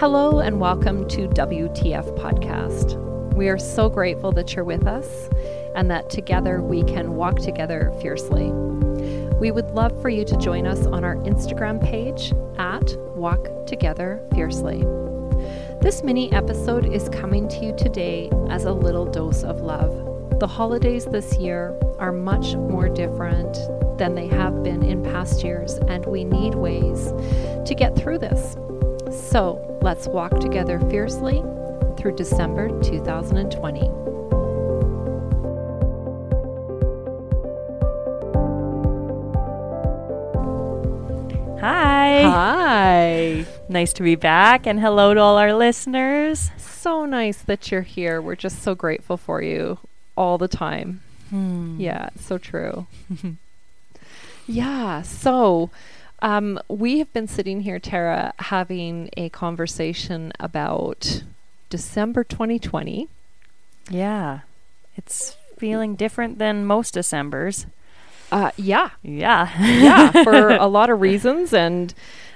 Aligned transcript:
Hello 0.00 0.38
and 0.38 0.58
welcome 0.58 1.06
to 1.08 1.28
WTF 1.28 2.16
Podcast. 2.16 2.96
We 3.34 3.50
are 3.50 3.58
so 3.58 3.90
grateful 3.90 4.32
that 4.32 4.54
you're 4.54 4.64
with 4.64 4.86
us 4.86 5.28
and 5.74 5.90
that 5.90 6.08
together 6.08 6.62
we 6.62 6.84
can 6.84 7.16
walk 7.16 7.36
together 7.36 7.92
fiercely. 8.00 8.50
We 9.40 9.50
would 9.50 9.70
love 9.72 10.00
for 10.00 10.08
you 10.08 10.24
to 10.24 10.38
join 10.38 10.66
us 10.66 10.86
on 10.86 11.04
our 11.04 11.16
Instagram 11.16 11.84
page 11.84 12.32
at 12.56 12.96
Walk 13.14 13.66
Together 13.66 14.26
Fiercely. 14.32 14.78
This 15.82 16.02
mini 16.02 16.32
episode 16.32 16.90
is 16.90 17.10
coming 17.10 17.46
to 17.48 17.62
you 17.62 17.76
today 17.76 18.30
as 18.48 18.64
a 18.64 18.72
little 18.72 19.04
dose 19.04 19.42
of 19.42 19.60
love. 19.60 20.40
The 20.40 20.46
holidays 20.46 21.04
this 21.04 21.36
year 21.36 21.78
are 21.98 22.10
much 22.10 22.54
more 22.54 22.88
different 22.88 23.52
than 23.98 24.14
they 24.14 24.28
have 24.28 24.62
been 24.62 24.82
in 24.82 25.02
past 25.02 25.44
years, 25.44 25.74
and 25.88 26.06
we 26.06 26.24
need 26.24 26.54
ways 26.54 27.12
to 27.66 27.74
get 27.76 27.96
through 27.96 28.16
this. 28.16 28.56
So 29.30 29.78
let's 29.80 30.08
walk 30.08 30.40
together 30.40 30.80
fiercely 30.90 31.40
through 31.96 32.16
December 32.16 32.68
2020. 32.82 33.80
Hi. 41.60 42.22
Hi. 42.22 43.46
Nice 43.68 43.92
to 43.92 44.02
be 44.02 44.16
back 44.16 44.66
and 44.66 44.80
hello 44.80 45.14
to 45.14 45.20
all 45.20 45.36
our 45.36 45.54
listeners. 45.54 46.50
So 46.56 47.06
nice 47.06 47.38
that 47.42 47.70
you're 47.70 47.82
here. 47.82 48.20
We're 48.20 48.34
just 48.34 48.64
so 48.64 48.74
grateful 48.74 49.16
for 49.16 49.40
you 49.42 49.78
all 50.16 50.38
the 50.38 50.48
time. 50.48 51.02
Hmm. 51.28 51.78
Yeah, 51.78 52.08
so 52.18 52.36
true. 52.36 52.88
yeah, 54.48 55.02
so 55.02 55.70
um, 56.22 56.58
we 56.68 56.98
have 56.98 57.12
been 57.12 57.26
sitting 57.28 57.60
here, 57.60 57.78
Tara, 57.78 58.32
having 58.38 59.10
a 59.16 59.28
conversation 59.30 60.32
about 60.40 61.22
December 61.68 62.24
2020. 62.24 63.08
Yeah. 63.90 64.40
It's 64.96 65.36
feeling 65.58 65.94
different 65.94 66.38
than 66.38 66.64
most 66.64 66.94
Decembers. 66.94 67.66
Uh, 68.32 68.50
yeah, 68.56 68.90
Yeah. 69.02 69.50
yeah, 69.60 70.22
for 70.22 70.50
a 70.50 70.66
lot 70.66 70.88
of 70.90 71.00
reasons 71.00 71.52
and 71.52 71.92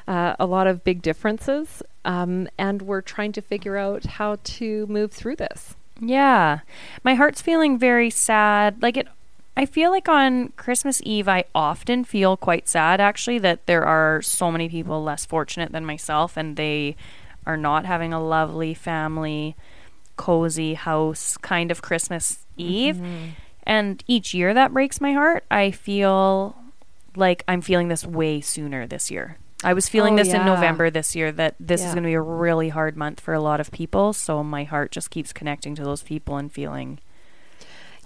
uh, 0.08 0.34
a 0.38 0.46
lot 0.46 0.66
of 0.66 0.82
big 0.84 1.02
differences. 1.02 1.82
Um, 2.04 2.48
and 2.58 2.82
we're 2.82 3.00
trying 3.00 3.32
to 3.32 3.40
figure 3.40 3.76
out 3.76 4.04
how 4.04 4.38
to 4.42 4.86
move 4.88 5.12
through 5.12 5.36
this. 5.36 5.74
yeah. 6.00 6.60
My 7.04 7.14
heart's 7.14 7.40
feeling 7.40 7.78
very 7.78 8.10
sad. 8.10 8.82
Like 8.82 8.96
it 8.96 9.08
I 9.56 9.66
feel 9.66 9.90
like 9.90 10.08
on 10.08 10.48
Christmas 10.56 11.00
Eve 11.04 11.28
I 11.28 11.44
often 11.54 12.04
feel 12.04 12.36
quite 12.36 12.68
sad 12.68 13.00
actually 13.00 13.38
that 13.38 13.66
there 13.66 13.84
are 13.84 14.20
so 14.20 14.50
many 14.50 14.68
people 14.68 15.02
less 15.02 15.24
fortunate 15.24 15.70
than 15.72 15.84
myself 15.84 16.36
and 16.36 16.56
they 16.56 16.96
are 17.46 17.56
not 17.56 17.86
having 17.86 18.12
a 18.12 18.22
lovely 18.24 18.74
family 18.74 19.54
cozy 20.16 20.74
house 20.74 21.36
kind 21.36 21.70
of 21.70 21.82
Christmas 21.82 22.46
Eve. 22.56 22.96
Mm-hmm. 22.96 23.26
And 23.64 24.02
each 24.06 24.34
year 24.34 24.52
that 24.54 24.72
breaks 24.72 25.00
my 25.00 25.12
heart, 25.12 25.44
I 25.50 25.70
feel 25.70 26.56
like 27.16 27.44
I'm 27.48 27.60
feeling 27.60 27.88
this 27.88 28.04
way 28.04 28.40
sooner 28.40 28.86
this 28.86 29.10
year. 29.10 29.38
I 29.62 29.72
was 29.72 29.88
feeling 29.88 30.14
Oh, 30.14 30.16
this 30.18 30.34
in. 30.34 30.44
November 30.44 30.90
this 30.90 31.14
year 31.16 31.32
that 31.32 31.54
this 31.58 31.80
Yeah. 31.80 31.88
is 31.88 31.94
going 31.94 32.02
to 32.02 32.08
be 32.08 32.14
a 32.14 32.20
really 32.20 32.68
hard 32.70 32.96
month 32.96 33.20
for 33.20 33.32
a 33.32 33.40
lot 33.40 33.60
of 33.60 33.70
people. 33.70 34.12
So 34.12 34.42
my 34.44 34.64
heart 34.64 34.90
just 34.90 35.10
keeps 35.10 35.32
connecting 35.32 35.74
to 35.76 35.84
those 35.84 36.02
people 36.02 36.36
and 36.36 36.52
feeling 36.52 36.98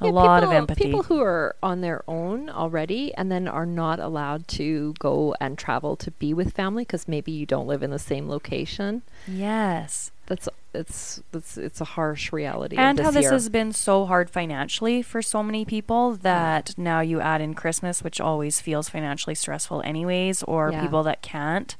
a 0.00 0.06
Yeah, 0.06 0.10
lot 0.12 0.42
of 0.42 0.48
people- 0.50 0.56
empathy. 0.56 0.84
People 0.84 1.02
who 1.04 1.20
are 1.20 1.54
on 1.62 1.80
their 1.80 2.02
own 2.08 2.48
already 2.50 3.12
and 3.14 3.30
then 3.32 3.48
are 3.48 3.66
not 3.66 3.98
allowed 4.00 4.46
to 4.48 4.94
go 4.98 5.34
and 5.40 5.56
travel 5.58 5.96
to 5.96 6.10
be 6.12 6.32
with 6.34 6.52
family 6.54 6.82
because 6.84 7.08
maybe 7.08 7.32
you 7.32 7.46
don't 7.46 7.66
live 7.66 7.82
in 7.82 7.90
the 7.90 7.98
same 7.98 8.28
location. 8.28 9.02
yes. 9.26 10.10
That's 10.26 10.46
it's 10.74 11.22
it's 11.32 11.56
it's 11.56 11.80
a 11.80 11.84
harsh 11.86 12.34
reality. 12.34 12.76
of 12.76 12.80
And 12.80 13.00
how 13.00 13.10
this 13.10 13.22
year. 13.22 13.32
has 13.32 13.48
been 13.48 13.72
so 13.72 14.04
hard 14.04 14.28
financially 14.28 15.00
for 15.00 15.22
so 15.22 15.42
many 15.42 15.64
people 15.64 16.16
that 16.16 16.74
now 16.76 17.00
you 17.00 17.18
add 17.22 17.40
in 17.40 17.54
Christmas, 17.54 18.04
which 18.04 18.20
always 18.20 18.60
feels 18.60 18.90
financially 18.90 19.34
stressful, 19.34 19.80
anyways, 19.86 20.42
or 20.42 20.70
Yeah. 20.70 20.82
people 20.82 21.02
that 21.04 21.22
can't 21.22 21.76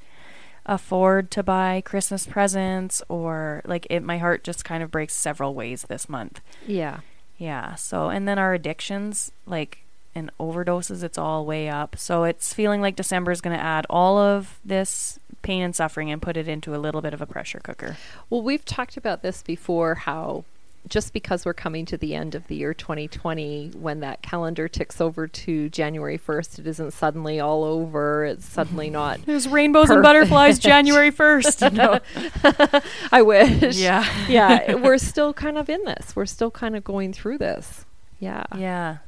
afford 0.64 1.30
to 1.32 1.42
buy 1.42 1.82
Christmas 1.84 2.26
presents, 2.26 3.02
or 3.10 3.60
like 3.66 3.86
it, 3.90 4.02
my 4.02 4.16
heart 4.18 4.44
just 4.44 4.64
kind 4.64 4.82
of 4.82 4.90
breaks 4.90 5.14
several 5.14 5.54
ways 5.54 5.82
this 5.88 6.08
month. 6.08 6.40
yeah. 6.66 7.00
Yeah. 7.38 7.76
So, 7.76 8.10
and 8.10 8.26
then 8.28 8.38
our 8.38 8.52
addictions, 8.54 9.32
like 9.46 9.78
and 10.14 10.30
overdoses, 10.38 11.02
it's 11.02 11.16
all 11.16 11.46
way 11.46 11.68
up. 11.68 11.96
So 11.96 12.24
it's 12.24 12.52
feeling 12.52 12.80
like 12.80 12.96
December 12.96 13.30
is 13.30 13.40
going 13.40 13.56
to 13.56 13.62
add 13.62 13.86
all 13.88 14.18
of 14.18 14.58
this 14.64 15.18
pain 15.42 15.62
and 15.62 15.74
suffering 15.74 16.10
and 16.10 16.20
put 16.20 16.36
it 16.36 16.48
into 16.48 16.74
a 16.74 16.78
little 16.78 17.00
bit 17.00 17.14
of 17.14 17.22
a 17.22 17.26
pressure 17.26 17.60
cooker. 17.60 17.96
Well, 18.28 18.42
we've 18.42 18.64
talked 18.64 18.96
about 18.96 19.22
this 19.22 19.42
before 19.42 19.94
how 19.94 20.44
just 20.88 21.12
because 21.12 21.44
we're 21.44 21.54
coming 21.54 21.84
to 21.86 21.96
the 21.96 22.14
end 22.14 22.34
of 22.34 22.46
the 22.46 22.56
year 22.56 22.72
2020 22.74 23.72
when 23.78 24.00
that 24.00 24.22
calendar 24.22 24.68
ticks 24.68 25.00
over 25.00 25.26
to 25.28 25.68
January 25.70 26.18
1st 26.18 26.58
it 26.60 26.66
isn't 26.66 26.92
suddenly 26.92 27.38
all 27.40 27.64
over 27.64 28.24
it's 28.24 28.46
suddenly 28.46 28.88
not 29.00 29.20
There's 29.26 29.46
rainbows 29.48 29.88
and 29.90 29.96
and 29.98 30.02
butterflies 30.02 30.58
January 30.58 31.10
1st. 31.12 32.82
I 33.12 33.22
wish 33.22 33.76
Yeah. 33.76 34.04
yeah 34.28 34.74
we're 34.74 34.98
still 34.98 35.32
kind 35.32 35.58
of 35.58 35.68
in 35.68 35.84
this 35.84 36.14
we're 36.16 36.26
still 36.26 36.50
kind 36.50 36.76
of 36.76 36.84
going 36.84 37.12
through 37.12 37.38
this 37.38 37.84
yeah 38.18 38.44
Yeah. 38.56 38.98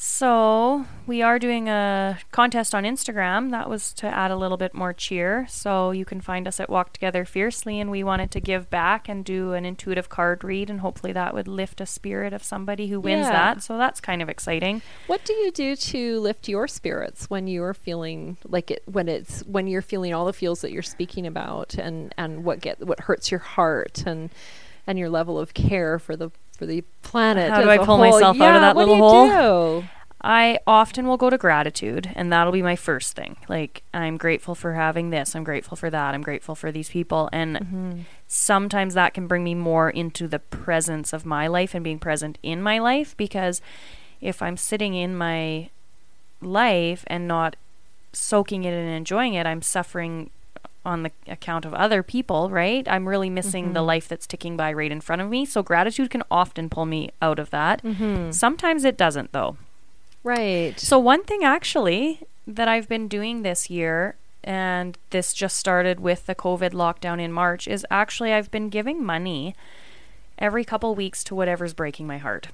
So 0.00 0.84
we 1.08 1.22
are 1.22 1.40
doing 1.40 1.68
a 1.68 2.20
contest 2.30 2.72
on 2.72 2.84
Instagram. 2.84 3.50
That 3.50 3.68
was 3.68 3.92
to 3.94 4.06
add 4.06 4.30
a 4.30 4.36
little 4.36 4.56
bit 4.56 4.72
more 4.72 4.92
cheer. 4.92 5.44
So 5.48 5.90
you 5.90 6.04
can 6.04 6.20
find 6.20 6.46
us 6.46 6.60
at 6.60 6.70
Walk 6.70 6.92
Together 6.92 7.24
Fiercely, 7.24 7.80
and 7.80 7.90
we 7.90 8.04
wanted 8.04 8.30
to 8.30 8.40
give 8.40 8.70
back 8.70 9.08
and 9.08 9.24
do 9.24 9.54
an 9.54 9.64
intuitive 9.64 10.08
card 10.08 10.44
read, 10.44 10.70
and 10.70 10.82
hopefully 10.82 11.12
that 11.14 11.34
would 11.34 11.48
lift 11.48 11.80
a 11.80 11.86
spirit 11.86 12.32
of 12.32 12.44
somebody 12.44 12.86
who 12.86 13.00
wins 13.00 13.26
Yeah. 13.26 13.32
that. 13.54 13.62
So 13.64 13.76
that's 13.76 14.00
kind 14.00 14.22
of 14.22 14.28
exciting. 14.28 14.82
What 15.08 15.24
do 15.24 15.32
you 15.32 15.50
do 15.50 15.74
to 15.74 16.20
lift 16.20 16.48
your 16.48 16.68
spirits 16.68 17.28
when 17.28 17.48
you're 17.48 17.74
feeling 17.74 18.36
like 18.44 18.70
it 18.70 18.84
when 18.86 19.08
it's 19.08 19.40
when 19.46 19.66
you're 19.66 19.82
feeling 19.82 20.14
all 20.14 20.26
the 20.26 20.32
feels 20.32 20.60
that 20.60 20.70
you're 20.70 20.80
speaking 20.80 21.26
about 21.26 21.74
and 21.74 22.14
and 22.16 22.44
what 22.44 22.60
get 22.60 22.86
what 22.86 23.00
hurts 23.00 23.32
your 23.32 23.40
heart 23.40 24.04
and 24.06 24.30
and 24.86 24.96
your 24.96 25.10
level 25.10 25.40
of 25.40 25.54
care 25.54 25.98
for 25.98 26.14
the 26.16 26.30
for 26.58 26.66
the 26.66 26.82
planet? 27.02 27.50
How 27.50 27.62
do 27.62 27.70
I 27.70 27.78
pull 27.78 27.86
whole? 27.96 27.98
myself 27.98 28.38
out 28.40 28.56
of 28.56 28.60
that 28.62 28.76
little 28.76 28.96
hole? 28.98 29.80
do? 29.80 29.88
I 30.20 30.58
often 30.66 31.06
will 31.06 31.16
go 31.16 31.30
to 31.30 31.38
gratitude, 31.38 32.10
and 32.16 32.32
that'll 32.32 32.52
be 32.52 32.60
my 32.60 32.74
first 32.74 33.14
thing. 33.14 33.36
Like, 33.48 33.84
I'm 33.94 34.16
grateful 34.16 34.56
for 34.56 34.74
having 34.74 35.10
this. 35.10 35.36
I'm 35.36 35.44
grateful 35.44 35.76
for 35.76 35.90
that. 35.90 36.12
I'm 36.12 36.22
grateful 36.22 36.56
for 36.56 36.72
these 36.72 36.90
people. 36.90 37.30
And 37.32 37.56
Mm-hmm. 37.56 38.00
sometimes 38.26 38.94
that 38.94 39.14
can 39.14 39.28
bring 39.28 39.44
me 39.44 39.54
more 39.54 39.88
into 39.88 40.26
the 40.26 40.40
presence 40.40 41.12
of 41.12 41.24
my 41.24 41.46
life 41.46 41.72
and 41.72 41.84
being 41.84 42.00
present 42.00 42.36
in 42.42 42.60
my 42.60 42.80
life 42.80 43.16
because 43.16 43.62
if 44.20 44.42
I'm 44.42 44.56
sitting 44.56 44.94
in 44.94 45.14
my 45.16 45.70
life 46.42 47.04
and 47.06 47.28
not 47.28 47.54
soaking 48.12 48.64
it 48.64 48.72
and 48.72 48.88
enjoying 48.88 49.34
it, 49.34 49.46
I'm 49.46 49.62
suffering 49.62 50.30
on 50.88 51.02
the 51.04 51.10
account 51.28 51.64
of 51.64 51.72
other 51.74 52.02
people, 52.02 52.50
right? 52.50 52.86
I'm 52.88 53.06
really 53.06 53.30
missing 53.30 53.72
the 53.74 53.80
Mhm. 53.80 53.86
life 53.86 54.08
that's 54.08 54.26
ticking 54.26 54.56
by 54.56 54.72
right 54.72 54.90
in 54.90 55.00
front 55.00 55.22
of 55.22 55.28
me. 55.28 55.44
So 55.44 55.62
gratitude 55.62 56.10
can 56.10 56.22
often 56.30 56.68
pull 56.68 56.86
me 56.86 57.10
out 57.22 57.38
of 57.38 57.50
that. 57.50 57.82
Mm-hmm. 57.84 58.30
Sometimes 58.32 58.84
it 58.84 58.96
doesn't 58.96 59.32
though. 59.32 59.56
Right. 60.24 60.78
So 60.80 60.98
one 60.98 61.22
thing 61.24 61.44
actually 61.44 62.20
that 62.46 62.66
I've 62.68 62.88
been 62.88 63.06
doing 63.08 63.42
this 63.42 63.70
year 63.70 64.14
and 64.42 64.96
this 65.10 65.32
just 65.32 65.56
started 65.56 66.00
with 66.00 66.26
the 66.26 66.34
COVID 66.34 66.72
lockdown 66.72 67.20
in 67.20 67.32
March 67.32 67.68
is 67.68 67.84
actually 67.90 68.32
I've 68.32 68.50
been 68.50 68.68
giving 68.68 69.04
money 69.04 69.54
every 70.38 70.64
couple 70.64 70.94
weeks 70.94 71.22
to 71.24 71.34
whatever's 71.34 71.74
breaking 71.74 72.06
my 72.06 72.18
heart. 72.18 72.48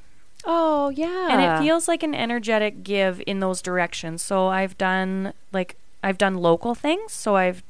oh 0.46 0.90
yeah. 0.90 1.28
And 1.30 1.40
it 1.40 1.64
feels 1.64 1.88
like 1.88 2.02
an 2.02 2.14
energetic 2.14 2.82
give 2.84 3.22
in 3.26 3.40
those 3.40 3.62
directions. 3.62 4.20
So 4.22 4.48
I've 4.48 4.76
done 4.76 5.32
like 5.52 5.76
I've 6.02 6.18
done 6.18 6.34
local 6.34 6.74
things. 6.74 7.12
So 7.12 7.36
I've 7.36 7.62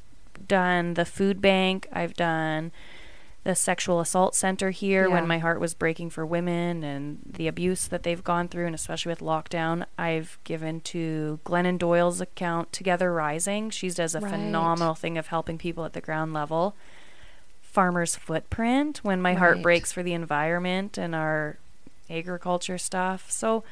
done 0.46 0.94
the 0.94 1.04
food 1.04 1.40
bank, 1.40 1.86
I've 1.92 2.14
done 2.14 2.72
the 3.44 3.54
sexual 3.54 4.00
assault 4.00 4.34
center 4.34 4.70
here 4.70 5.06
Yeah. 5.06 5.14
when 5.14 5.26
my 5.26 5.38
heart 5.38 5.60
was 5.60 5.75
breaking 5.75 6.08
for 6.10 6.25
women 6.25 6.82
and 6.82 7.19
the 7.31 7.46
abuse 7.46 7.86
that 7.88 8.02
they've 8.02 8.25
gone 8.25 8.48
through 8.48 8.64
and 8.64 8.75
especially 8.75 9.10
with 9.10 9.20
lockdown. 9.20 9.84
I've 9.98 10.38
given 10.44 10.81
to 10.82 11.40
Glennon 11.44 11.78
Doyle's 11.78 12.22
account 12.22 12.72
Together 12.72 13.12
Rising. 13.12 13.69
She 13.69 13.90
does 13.90 14.14
a 14.14 14.20
Right. 14.20 14.31
phenomenal 14.31 14.94
thing 14.94 15.19
of 15.19 15.26
helping 15.26 15.58
people 15.58 15.84
at 15.84 15.92
the 15.92 16.00
ground 16.00 16.32
level. 16.32 16.75
Farmer's 17.60 18.16
Footprint 18.16 19.00
when 19.02 19.20
my 19.20 19.34
heart 19.34 19.60
breaks 19.60 19.92
for 19.92 20.02
the 20.02 20.14
environment 20.14 20.96
and 20.96 21.14
our 21.14 21.58
agriculture 22.08 22.78
stuff. 22.78 23.30
So 23.30 23.62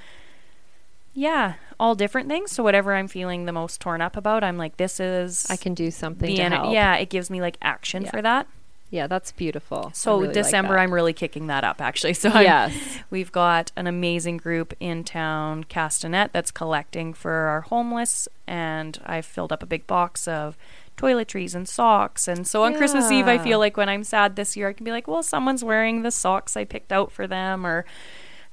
yeah, 1.15 1.55
all 1.79 1.95
different 1.95 2.29
things. 2.29 2.53
So 2.53 2.63
whatever 2.63 2.95
I'm 2.95 3.09
feeling 3.09 3.45
the 3.45 3.53
most 3.53 3.81
torn 3.81 4.01
up 4.01 4.17
about, 4.17 4.43
I'm 4.45 4.57
like, 4.57 4.77
this 4.77 5.01
is 5.01 5.47
I 5.51 5.57
can 5.57 5.75
do 5.75 5.91
something 5.91 6.35
to 6.37 6.49
help. 6.49 6.73
yeah. 6.73 6.97
It 6.97 7.11
gives 7.11 7.31
me 7.31 7.41
like 7.41 7.57
action 7.63 8.05
Yeah. 8.05 8.11
for 8.11 8.23
that. 8.23 8.47
Yeah, 8.91 9.07
that's 9.07 9.33
beautiful. 9.33 9.91
So 9.95 10.21
really 10.21 10.35
December, 10.35 10.75
that. 10.75 10.81
I'm 10.81 10.93
really 10.93 11.15
kicking 11.15 11.47
that 11.47 11.65
up 11.65 11.81
actually. 11.81 12.13
So 12.23 12.29
I'm- 12.29 12.43
yes. 12.45 12.99
we've 13.11 13.33
got 13.33 13.73
an 13.77 13.87
amazing 13.87 14.37
group 14.37 14.75
in 14.81 15.03
town, 15.05 15.65
Castanet, 15.65 16.31
that's 16.33 16.51
collecting 16.51 17.15
for 17.15 17.33
our 17.33 17.63
homeless, 17.63 18.29
and 18.47 19.01
I've 19.07 19.25
filled 19.25 19.51
up 19.53 19.63
a 19.63 19.67
big 19.67 19.87
box 19.87 20.29
of 20.29 20.59
toiletries 20.99 21.55
and 21.55 21.67
socks. 21.67 22.29
And 22.29 22.47
so 22.47 22.65
on 22.65 22.75
Christmas 22.75 23.11
Eve, 23.11 23.29
I 23.29 23.39
feel 23.39 23.59
like 23.59 23.79
when 23.79 23.89
I'm 23.89 24.05
sad 24.05 24.37
this 24.37 24.59
year, 24.59 24.69
I 24.69 24.75
can 24.75 24.85
be 24.85 24.91
like, 24.93 25.09
well, 25.09 25.23
someone's 25.23 25.65
wearing 25.65 26.03
the 26.03 26.11
socks 26.11 26.55
I 26.55 26.65
picked 26.65 26.93
out 26.93 27.11
for 27.11 27.27
them, 27.27 27.65
or 27.67 27.87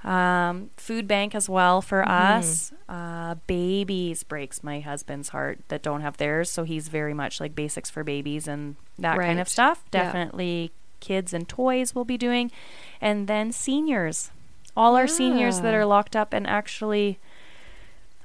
um, 0.04 0.70
food 0.78 1.08
bank 1.08 1.36
as 1.36 1.50
well 1.50 1.82
for 1.82 2.02
Mm-hmm. 2.02 2.38
us. 2.40 2.72
Uh, 2.88 3.36
babies 3.48 4.24
breaks 4.24 4.64
my 4.64 4.80
husband's 4.80 5.30
heart 5.30 5.60
that 5.68 5.84
don't 5.84 6.02
have 6.02 6.18
theirs, 6.18 6.50
so 6.50 6.64
he's 6.64 6.88
very 6.88 7.14
much 7.14 7.40
like 7.40 7.54
basics 7.56 7.90
for 7.90 8.04
babies 8.04 8.48
and 8.48 8.76
that 8.98 9.18
kind 9.18 9.34
of 9.40 9.46
Right. 9.46 9.48
stuff. 9.48 9.84
Yeah. 9.94 10.04
Definitely 10.06 10.72
kids 11.00 11.34
and 11.34 11.48
toys 11.48 11.94
we'll 11.96 12.06
be 12.06 12.18
doing, 12.18 12.52
and 13.00 13.28
then 13.28 13.52
seniors, 13.52 14.32
all 14.76 14.96
our 14.96 15.08
seniors 15.08 15.62
that 15.62 15.74
are 15.74 15.86
locked 15.86 16.16
up, 16.16 16.34
and 16.34 16.48
actually. 16.48 17.20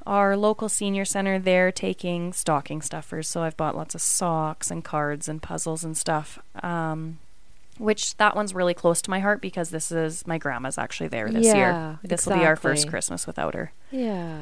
Our 0.06 0.36
local 0.36 0.68
senior 0.68 1.06
center, 1.06 1.38
they're 1.38 1.72
taking 1.72 2.34
stocking 2.34 2.82
stuffers. 2.82 3.26
So 3.26 3.40
I've 3.42 3.56
bought 3.56 3.74
lots 3.74 3.94
of 3.94 4.02
socks 4.02 4.70
and 4.70 4.84
cards 4.84 5.30
and 5.30 5.40
puzzles 5.40 5.82
and 5.82 5.96
stuff. 5.96 6.38
Um, 6.62 7.20
which 7.78 8.16
that 8.18 8.36
one's 8.36 8.54
really 8.54 8.74
close 8.74 9.02
to 9.02 9.10
my 9.10 9.20
heart 9.20 9.40
because 9.40 9.70
this 9.70 9.90
is 9.92 10.26
my 10.26 10.38
grandma's 10.38 10.78
actually 10.78 11.08
there 11.08 11.28
this 11.30 11.46
Yeah, 11.46 11.54
year. 11.56 11.98
This 12.02 12.26
will 12.26 12.36
be 12.36 12.44
our 12.44 12.56
first. 12.56 12.88
Christmas 12.88 13.26
without 13.26 13.54
her. 13.54 13.72
Yeah. 13.90 14.36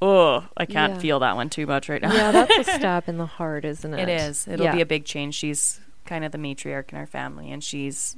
Oh, 0.00 0.46
I 0.56 0.66
can't 0.66 0.94
Yeah. 0.94 0.98
feel 0.98 1.20
that 1.20 1.36
one 1.36 1.48
too 1.50 1.66
much 1.66 1.88
right 1.88 2.02
now. 2.02 2.12
Yeah, 2.12 2.32
that's 2.32 2.56
a 2.56 2.64
stab 2.78 3.08
in 3.08 3.18
the 3.18 3.26
heart, 3.26 3.64
isn't 3.64 3.94
it? 3.94 4.08
it 4.08 4.08
is. 4.08 4.48
It'll 4.48 4.64
Yeah. 4.66 4.74
be 4.74 4.80
a 4.80 4.86
big 4.86 5.04
change. 5.04 5.34
She's 5.34 5.80
kind 6.06 6.24
of 6.24 6.32
the 6.32 6.38
matriarch 6.38 6.90
in 6.92 6.98
our 6.98 7.06
family, 7.06 7.50
and 7.52 7.62
she's 7.62 8.16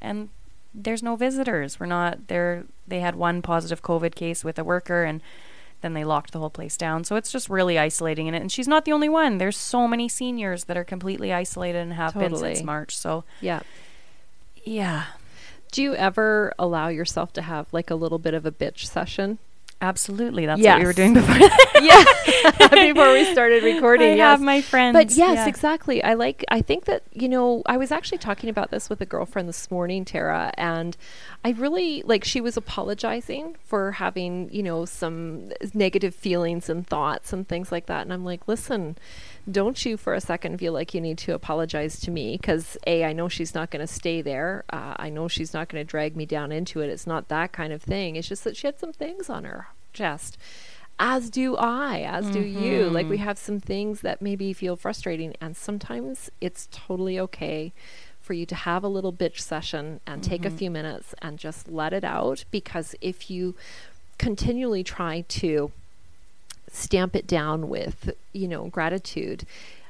and 0.00 0.28
there's 0.74 1.02
no 1.02 1.16
visitors. 1.16 1.80
We're 1.80 1.86
not 1.86 2.28
there. 2.28 2.64
They 2.86 3.00
had 3.00 3.16
one 3.16 3.40
positive 3.42 3.82
COVID 3.82 4.14
case 4.14 4.44
with 4.44 4.58
a 4.58 4.64
worker, 4.64 5.04
and 5.04 5.20
then 5.82 5.92
they 5.94 6.04
locked 6.04 6.32
the 6.32 6.38
whole 6.38 6.50
place 6.50 6.76
down. 6.76 7.04
So 7.04 7.16
it's 7.16 7.30
just 7.30 7.48
really 7.48 7.78
isolating 7.78 8.26
in 8.26 8.34
it. 8.34 8.40
And 8.40 8.50
she's 8.50 8.66
not 8.68 8.84
the 8.84 8.92
only 8.92 9.08
one. 9.08 9.38
There's 9.38 9.56
so 9.56 9.86
many 9.86 10.08
seniors 10.08 10.64
that 10.64 10.76
are 10.76 10.84
completely 10.84 11.32
isolated 11.32 11.78
and 11.78 11.92
have 11.92 12.14
been 12.14 12.30
since 12.54 12.64
March. 12.64 12.96
So 12.96 13.24
Yeah. 13.40 13.60
yeah, 14.64 15.04
Do 15.72 15.82
you 15.82 15.94
ever 15.94 16.52
allow 16.58 16.88
yourself 16.88 17.32
to 17.34 17.42
have 17.42 17.66
like 17.72 17.90
a 17.90 17.94
little 17.94 18.18
bit 18.18 18.34
of 18.34 18.46
a 18.46 18.52
bitch 18.52 18.86
session? 18.86 19.38
Absolutely. 19.80 20.46
That's 20.46 20.60
what 20.62 20.78
we 20.78 20.84
were 20.84 20.92
doing 20.92 21.14
before. 21.14 21.36
yeah. 21.80 22.04
Before 22.70 23.12
we 23.12 23.24
started 23.32 23.62
recording, 23.62 24.12
I 24.12 24.16
yes. 24.16 24.24
have 24.24 24.40
my 24.40 24.60
friends. 24.60 24.92
but 24.94 25.10
yes, 25.12 25.36
yeah. 25.36 25.48
exactly. 25.48 26.02
I 26.02 26.14
like. 26.14 26.44
I 26.48 26.62
think 26.62 26.84
that 26.84 27.02
you 27.12 27.28
know. 27.28 27.62
I 27.66 27.76
was 27.76 27.90
actually 27.90 28.18
talking 28.18 28.48
about 28.48 28.70
this 28.70 28.88
with 28.88 29.00
a 29.00 29.06
girlfriend 29.06 29.48
this 29.48 29.70
morning, 29.70 30.04
Tara, 30.04 30.52
and 30.56 30.96
I 31.44 31.50
really 31.50 32.02
like. 32.02 32.24
She 32.24 32.40
was 32.40 32.56
apologizing 32.56 33.56
for 33.64 33.92
having 33.92 34.48
you 34.52 34.62
know 34.62 34.84
some 34.84 35.52
negative 35.74 36.14
feelings 36.14 36.68
and 36.68 36.86
thoughts 36.86 37.32
and 37.32 37.46
things 37.48 37.72
like 37.72 37.86
that, 37.86 38.02
and 38.02 38.12
I'm 38.12 38.24
like, 38.24 38.46
listen. 38.46 38.96
Don't 39.50 39.84
you 39.84 39.96
for 39.96 40.14
a 40.14 40.20
second 40.20 40.58
feel 40.58 40.72
like 40.72 40.92
you 40.92 41.00
need 41.00 41.18
to 41.18 41.34
apologize 41.34 42.00
to 42.00 42.10
me 42.10 42.36
because 42.36 42.76
a 42.86 43.04
I 43.04 43.12
know 43.12 43.28
she's 43.28 43.54
not 43.54 43.70
going 43.70 43.86
to 43.86 43.92
stay 43.92 44.20
there. 44.20 44.64
Uh, 44.70 44.94
I 44.96 45.08
know 45.08 45.28
she's 45.28 45.54
not 45.54 45.68
going 45.68 45.84
to 45.84 45.88
drag 45.88 46.16
me 46.16 46.26
down 46.26 46.50
into 46.50 46.80
it. 46.80 46.90
It's 46.90 47.06
not 47.06 47.28
that 47.28 47.52
kind 47.52 47.72
of 47.72 47.82
thing. 47.82 48.16
It's 48.16 48.28
just 48.28 48.44
that 48.44 48.56
she 48.56 48.66
had 48.66 48.80
some 48.80 48.92
things 48.92 49.30
on 49.30 49.44
her 49.44 49.68
chest 49.92 50.36
as 50.98 51.30
do 51.30 51.56
I, 51.56 52.00
as 52.00 52.30
do 52.30 52.40
you. 52.40 52.88
Like 52.88 53.08
we 53.08 53.18
have 53.18 53.38
some 53.38 53.60
things 53.60 54.00
that 54.00 54.22
maybe 54.22 54.52
feel 54.52 54.76
frustrating, 54.76 55.34
and 55.40 55.56
sometimes 55.56 56.30
it's 56.40 56.68
totally 56.72 57.20
okay 57.20 57.72
for 58.20 58.32
you 58.32 58.46
to 58.46 58.54
have 58.54 58.82
a 58.82 58.88
little 58.88 59.12
bitch 59.12 59.40
session 59.40 60.00
and 60.06 60.22
take 60.22 60.44
a 60.44 60.50
few 60.50 60.70
minutes 60.70 61.14
and 61.22 61.38
just 61.38 61.68
let 61.68 61.92
it 61.92 62.02
out 62.02 62.44
because 62.50 62.94
if 63.00 63.30
you 63.30 63.54
continually 64.18 64.82
try 64.82 65.20
to 65.28 65.70
stamp 66.76 67.16
it 67.16 67.26
down 67.26 67.68
with, 67.68 68.10
you 68.32 68.46
know, 68.46 68.66
gratitude, 68.66 69.44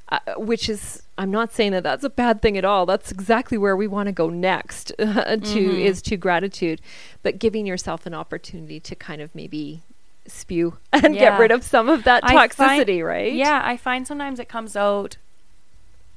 uh, 0.08 0.18
which 0.36 0.68
is 0.68 1.02
I'm 1.18 1.30
not 1.30 1.52
saying 1.52 1.72
that 1.72 1.82
that's 1.82 2.04
a 2.04 2.10
bad 2.10 2.40
thing 2.42 2.56
at 2.56 2.64
all. 2.64 2.86
That's 2.86 3.10
exactly 3.10 3.58
where 3.58 3.76
we 3.76 3.86
want 3.86 4.06
to 4.06 4.12
go 4.12 4.28
next 4.30 4.92
to 4.98 5.82
is 5.82 6.00
to 6.02 6.16
gratitude, 6.16 6.80
but 7.22 7.38
giving 7.38 7.66
yourself 7.66 8.06
an 8.06 8.14
opportunity 8.14 8.78
to 8.80 8.94
kind 8.94 9.20
of 9.20 9.34
maybe 9.34 9.82
spew 10.26 10.76
and 10.92 11.14
get 11.14 11.38
rid 11.38 11.50
of 11.50 11.62
some 11.64 11.88
of 11.88 12.04
that 12.04 12.24
I 12.24 12.32
find- 12.34 12.50
toxicity, 12.52 13.04
right? 13.04 13.32
Yeah, 13.32 13.62
I 13.64 13.76
find 13.76 14.06
sometimes 14.06 14.38
it 14.38 14.48
comes 14.48 14.76
out 14.76 15.16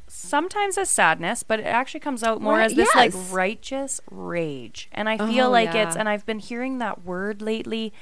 sometimes 0.07 0.77
as 0.77 0.89
sadness, 0.89 1.43
but 1.43 1.59
it 1.59 1.65
actually 1.67 1.99
comes 1.99 2.23
out 2.23 2.41
more 2.41 2.55
Right, 2.55 2.65
as 2.65 2.73
this 2.75 2.93
like 2.95 3.13
righteous 3.31 4.01
rage. 4.09 4.89
And 4.91 5.07
I 5.07 5.17
feel 5.17 5.47
Oh, 5.47 5.51
like 5.51 5.75
it's 5.75 5.95
and 5.95 6.09
I've 6.09 6.25
been 6.25 6.39
hearing 6.39 6.79
that 6.79 7.05
word 7.05 7.41
lately 7.41 7.93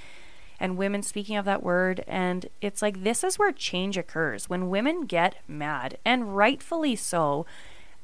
and 0.59 0.77
women 0.77 1.01
speaking 1.01 1.35
of 1.35 1.45
that 1.45 1.63
word 1.63 2.03
and 2.07 2.47
it's 2.61 2.81
like 2.81 3.03
this 3.03 3.23
is 3.23 3.37
where 3.37 3.51
change 3.51 3.97
occurs 3.97 4.49
when 4.49 4.69
women 4.69 5.05
get 5.05 5.35
mad 5.47 5.97
and 6.05 6.35
rightfully 6.35 6.95
so 6.95 7.45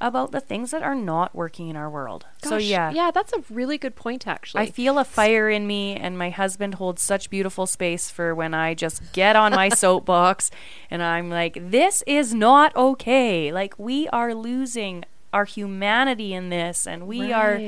about 0.03 0.33
the 0.33 0.41
things 0.41 0.71
that 0.71 0.83
are 0.83 0.95
not 0.95 1.33
working 1.33 1.69
in 1.69 1.77
our 1.77 1.89
world. 1.89 2.25
so 2.43 2.57
yeah. 2.57 2.91
yeah, 2.91 3.09
that's 3.09 3.31
a 3.31 3.41
really 3.49 3.77
good 3.77 3.95
point, 3.95 4.27
actually. 4.27 4.63
I 4.63 4.65
feel 4.65 4.99
a 4.99 5.05
fire 5.05 5.49
in 5.49 5.65
me, 5.65 5.95
and 5.95 6.17
my 6.17 6.29
husband 6.29 6.75
holds 6.75 7.01
such 7.01 7.29
beautiful 7.29 7.65
space 7.65 8.09
for 8.09 8.35
when 8.35 8.53
I 8.53 8.73
just 8.73 9.13
get 9.13 9.37
on 9.37 9.53
my 9.53 9.69
soapbox 9.83 10.51
and 10.91 11.01
I'm 11.01 11.29
like, 11.29 11.57
this 11.69 12.03
is 12.05 12.33
not 12.33 12.75
okay. 12.75 13.53
Like, 13.53 13.79
we 13.79 14.09
are 14.09 14.35
losing 14.35 15.05
our 15.31 15.45
humanity 15.45 16.33
in 16.33 16.49
this, 16.49 16.85
and 16.85 17.07
we 17.07 17.31
are. 17.31 17.59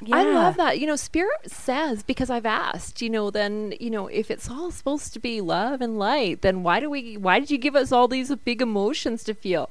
Yeah. 0.00 0.16
I 0.16 0.22
love 0.24 0.56
that. 0.56 0.80
You 0.80 0.86
know, 0.86 0.96
Spirit 0.96 1.50
says 1.50 2.02
because 2.02 2.30
I've 2.30 2.46
asked. 2.46 3.00
You 3.00 3.10
know, 3.10 3.30
then 3.30 3.74
you 3.78 3.90
know 3.90 4.08
if 4.08 4.30
it's 4.30 4.50
all 4.50 4.70
supposed 4.70 5.12
to 5.14 5.20
be 5.20 5.40
love 5.40 5.80
and 5.80 5.98
light, 5.98 6.42
then 6.42 6.62
why 6.62 6.80
do 6.80 6.90
we? 6.90 7.16
Why 7.16 7.38
did 7.40 7.50
you 7.50 7.58
give 7.58 7.76
us 7.76 7.92
all 7.92 8.08
these 8.08 8.34
big 8.36 8.60
emotions 8.60 9.24
to 9.24 9.34
feel? 9.34 9.70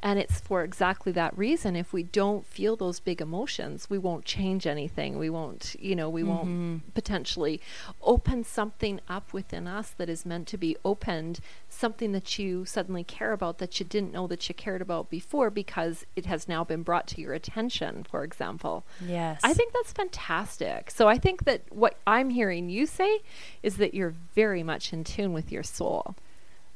And 0.00 0.18
it's 0.18 0.40
for 0.40 0.62
exactly 0.62 1.10
that 1.12 1.36
reason. 1.36 1.74
If 1.74 1.92
we 1.92 2.04
don't 2.04 2.46
feel 2.46 2.76
those 2.76 3.00
big 3.00 3.20
emotions, 3.20 3.90
we 3.90 3.98
won't 3.98 4.24
change 4.24 4.66
anything. 4.66 5.18
We 5.18 5.28
won't, 5.28 5.74
you 5.80 5.96
know, 5.96 6.08
we 6.08 6.22
won't 6.22 6.48
mm-hmm. 6.48 6.76
potentially 6.94 7.60
open 8.00 8.44
something 8.44 9.00
up 9.08 9.32
within 9.32 9.66
us 9.66 9.90
that 9.90 10.08
is 10.08 10.24
meant 10.24 10.46
to 10.48 10.56
be 10.56 10.76
opened, 10.84 11.40
something 11.68 12.12
that 12.12 12.38
you 12.38 12.64
suddenly 12.64 13.02
care 13.02 13.32
about 13.32 13.58
that 13.58 13.80
you 13.80 13.86
didn't 13.86 14.12
know 14.12 14.28
that 14.28 14.48
you 14.48 14.54
cared 14.54 14.82
about 14.82 15.10
before 15.10 15.50
because 15.50 16.06
it 16.14 16.26
has 16.26 16.46
now 16.46 16.62
been 16.62 16.82
brought 16.82 17.08
to 17.08 17.20
your 17.20 17.32
attention, 17.32 18.04
for 18.08 18.22
example. 18.22 18.84
Yes. 19.04 19.40
I 19.42 19.52
think 19.52 19.72
that's 19.72 19.92
fantastic. 19.92 20.92
So 20.92 21.08
I 21.08 21.18
think 21.18 21.44
that 21.44 21.62
what 21.70 21.96
I'm 22.06 22.30
hearing 22.30 22.70
you 22.70 22.86
say 22.86 23.20
is 23.64 23.78
that 23.78 23.94
you're 23.94 24.14
very 24.34 24.62
much 24.62 24.92
in 24.92 25.02
tune 25.02 25.32
with 25.32 25.50
your 25.50 25.64
soul. 25.64 26.14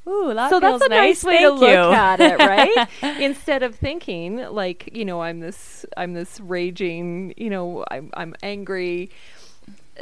Ooh, 0.09 0.35
that 0.35 0.51
so 0.51 0.59
that's 0.59 0.83
a 0.85 0.89
nice, 0.89 1.23
way 1.23 1.39
to 1.43 1.51
look 1.51 1.71
at 1.71 2.21
it, 2.21 2.39
right? 2.39 2.89
Instead 3.21 3.63
of 3.63 3.77
thinking 3.77 4.37
like, 4.37 4.91
you 4.93 5.05
know, 5.05 5.23
I'm 5.23 5.39
this 5.41 5.87
I'm 5.97 6.13
this 6.13 6.41
raging, 6.41 7.35
you 7.37 7.49
know, 7.51 7.85
I'm 7.91 8.11
I'm 8.15 8.35
angry. 8.43 9.11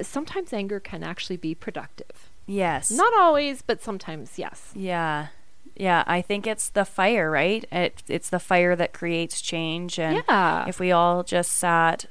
Sometimes 0.03 0.53
anger 0.53 0.81
can 0.81 1.03
actually 1.03 1.37
be 1.37 1.55
productive. 1.55 2.31
yes. 2.47 2.91
Not 2.91 3.13
always, 3.19 3.61
but 3.63 3.83
sometimes 3.83 4.39
yes. 4.39 4.71
Yeah. 4.75 5.29
Yeah, 5.77 6.05
I 6.07 6.21
think 6.23 6.47
it's 6.47 6.69
the 6.69 6.85
fire, 6.85 7.31
right? 7.31 7.65
It, 7.73 8.03
it's 8.09 8.29
the 8.29 8.39
fire 8.39 8.77
that 8.77 8.93
creates 8.93 9.41
change. 9.41 9.99
And 9.99 10.23
Yeah. 10.29 10.67
if 10.69 10.79
we 10.79 10.93
all 10.93 11.23
just 11.23 11.53
sat, 11.53 12.07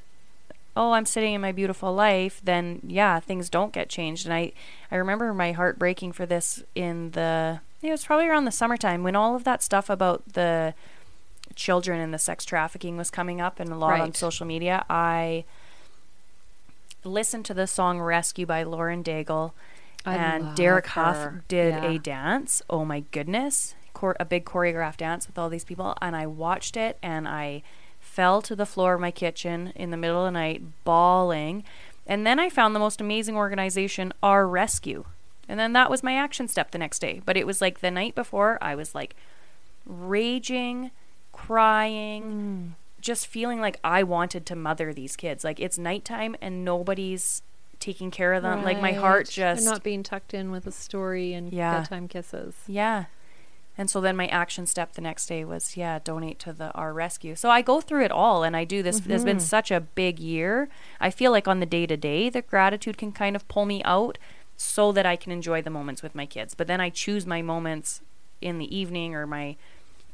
oh, 0.76 0.92
I'm 0.92 1.06
sitting 1.06 1.34
in 1.34 1.40
my 1.40 1.52
beautiful 1.52 1.92
life, 1.94 2.40
then 2.44 2.80
yeah, 2.86 3.20
things 3.20 3.48
don't 3.48 3.72
get 3.72 3.88
changed. 3.88 4.26
And 4.26 4.34
I, 4.34 4.52
I 4.90 4.96
remember 4.96 5.32
my 5.34 5.52
heart 5.52 5.78
breaking 5.78 6.12
for 6.12 6.26
this 6.26 6.62
in 6.74 7.12
the, 7.12 7.60
it 7.82 7.90
was 7.90 8.04
probably 8.04 8.26
around 8.26 8.44
the 8.44 8.50
summertime 8.52 9.02
when 9.02 9.16
all 9.16 9.34
of 9.34 9.44
that 9.44 9.62
stuff 9.62 9.88
about 9.90 10.22
the 10.34 10.74
children 11.54 12.00
and 12.00 12.12
the 12.14 12.18
sex 12.18 12.44
trafficking 12.44 12.96
was 12.96 13.10
coming 13.10 13.40
up 13.40 13.58
and 13.60 13.70
a 13.70 13.76
lot 13.76 14.00
on 14.00 14.14
social 14.14 14.46
media. 14.46 14.84
I 14.88 15.44
listened 17.04 17.44
to 17.46 17.54
the 17.54 17.66
song 17.66 18.00
Rescue 18.00 18.46
by 18.46 18.62
Lauren 18.62 19.02
Daigle 19.02 19.52
I 20.04 20.14
and 20.16 20.54
Derek 20.56 20.86
her. 20.88 21.02
Hough 21.02 21.32
did 21.48 21.74
Yeah. 21.74 21.84
a 21.86 21.98
dance. 21.98 22.62
Oh 22.70 22.84
my 22.84 23.00
goodness, 23.10 23.74
Chor- 23.92 24.16
a 24.20 24.24
big 24.24 24.44
choreographed 24.44 24.98
dance 24.98 25.26
with 25.26 25.38
all 25.38 25.48
these 25.48 25.64
people, 25.64 25.96
and 26.00 26.14
I 26.14 26.26
watched 26.26 26.76
it 26.76 26.98
and 27.02 27.26
I 27.26 27.62
fell 27.98 28.40
to 28.42 28.56
the 28.56 28.66
floor 28.66 28.94
of 28.94 29.00
my 29.00 29.10
kitchen 29.10 29.72
in 29.74 29.90
the 29.90 29.96
middle 29.96 30.20
of 30.24 30.26
the 30.26 30.38
night, 30.38 30.62
bawling. 30.84 31.64
And 32.06 32.26
then 32.26 32.38
I 32.38 32.48
found 32.48 32.74
the 32.74 32.80
most 32.80 33.00
amazing 33.00 33.36
organization, 33.36 34.12
Our 34.22 34.46
Rescue, 34.46 35.04
and 35.50 35.58
then 35.58 35.72
that 35.72 35.90
was 35.90 36.04
my 36.04 36.14
action 36.14 36.46
step 36.46 36.70
the 36.70 36.78
next 36.78 37.00
day. 37.00 37.20
But 37.26 37.36
it 37.36 37.44
was 37.44 37.60
like 37.60 37.80
the 37.80 37.90
night 37.90 38.14
before, 38.14 38.56
I 38.62 38.76
was 38.76 38.94
like 38.94 39.16
raging, 39.84 40.92
crying, 41.32 42.22
mm. 42.22 43.00
just 43.00 43.26
feeling 43.26 43.60
like 43.60 43.80
I 43.82 44.04
wanted 44.04 44.46
to 44.46 44.54
mother 44.54 44.94
these 44.94 45.16
kids. 45.16 45.42
Like 45.42 45.58
it's 45.58 45.76
nighttime 45.76 46.36
and 46.40 46.64
nobody's 46.64 47.42
taking 47.80 48.12
care 48.12 48.32
of 48.32 48.44
them. 48.44 48.62
Like 48.62 48.80
my 48.80 48.92
heart 48.92 49.28
just 49.28 49.64
They're 49.64 49.72
not 49.72 49.82
being 49.82 50.04
tucked 50.04 50.34
in 50.34 50.52
with 50.52 50.68
a 50.68 50.72
story 50.72 51.32
and 51.32 51.52
Yeah. 51.52 51.80
bedtime 51.80 52.06
kisses. 52.06 52.54
yeah. 52.68 53.06
And 53.78 53.88
so 53.88 54.00
then 54.00 54.14
my 54.14 54.26
action 54.26 54.66
step 54.66 54.92
the 54.92 55.00
next 55.00 55.26
day 55.26 55.42
was 55.42 55.76
yeah, 55.76 55.98
donate 56.04 56.38
to 56.40 56.52
the 56.52 56.70
our 56.72 56.92
rescue. 56.92 57.34
So 57.34 57.48
I 57.50 57.62
go 57.62 57.80
through 57.80 58.04
it 58.04 58.12
all 58.12 58.44
and 58.44 58.54
I 58.54 58.64
do 58.64 58.82
this. 58.82 59.00
There's 59.00 59.24
been 59.24 59.38
mm-hmm. 59.38 59.44
such 59.44 59.70
a 59.70 59.80
big 59.80 60.20
year. 60.20 60.68
I 61.00 61.10
feel 61.10 61.32
like 61.32 61.48
on 61.48 61.60
the 61.60 61.66
day 61.66 61.86
to 61.86 61.96
day, 61.96 62.28
the 62.28 62.42
gratitude 62.42 62.98
can 62.98 63.10
kind 63.10 63.34
of 63.34 63.48
pull 63.48 63.64
me 63.64 63.82
out 63.84 64.18
so 64.60 64.92
that 64.92 65.06
I 65.06 65.16
can 65.16 65.32
enjoy 65.32 65.62
the 65.62 65.70
moments 65.70 66.02
with 66.02 66.14
my 66.14 66.26
kids. 66.26 66.54
But 66.54 66.66
then 66.66 66.82
I 66.82 66.90
choose 66.90 67.24
my 67.24 67.40
moments 67.40 68.02
in 68.42 68.58
the 68.58 68.76
evening 68.76 69.14
or 69.14 69.26
my 69.26 69.56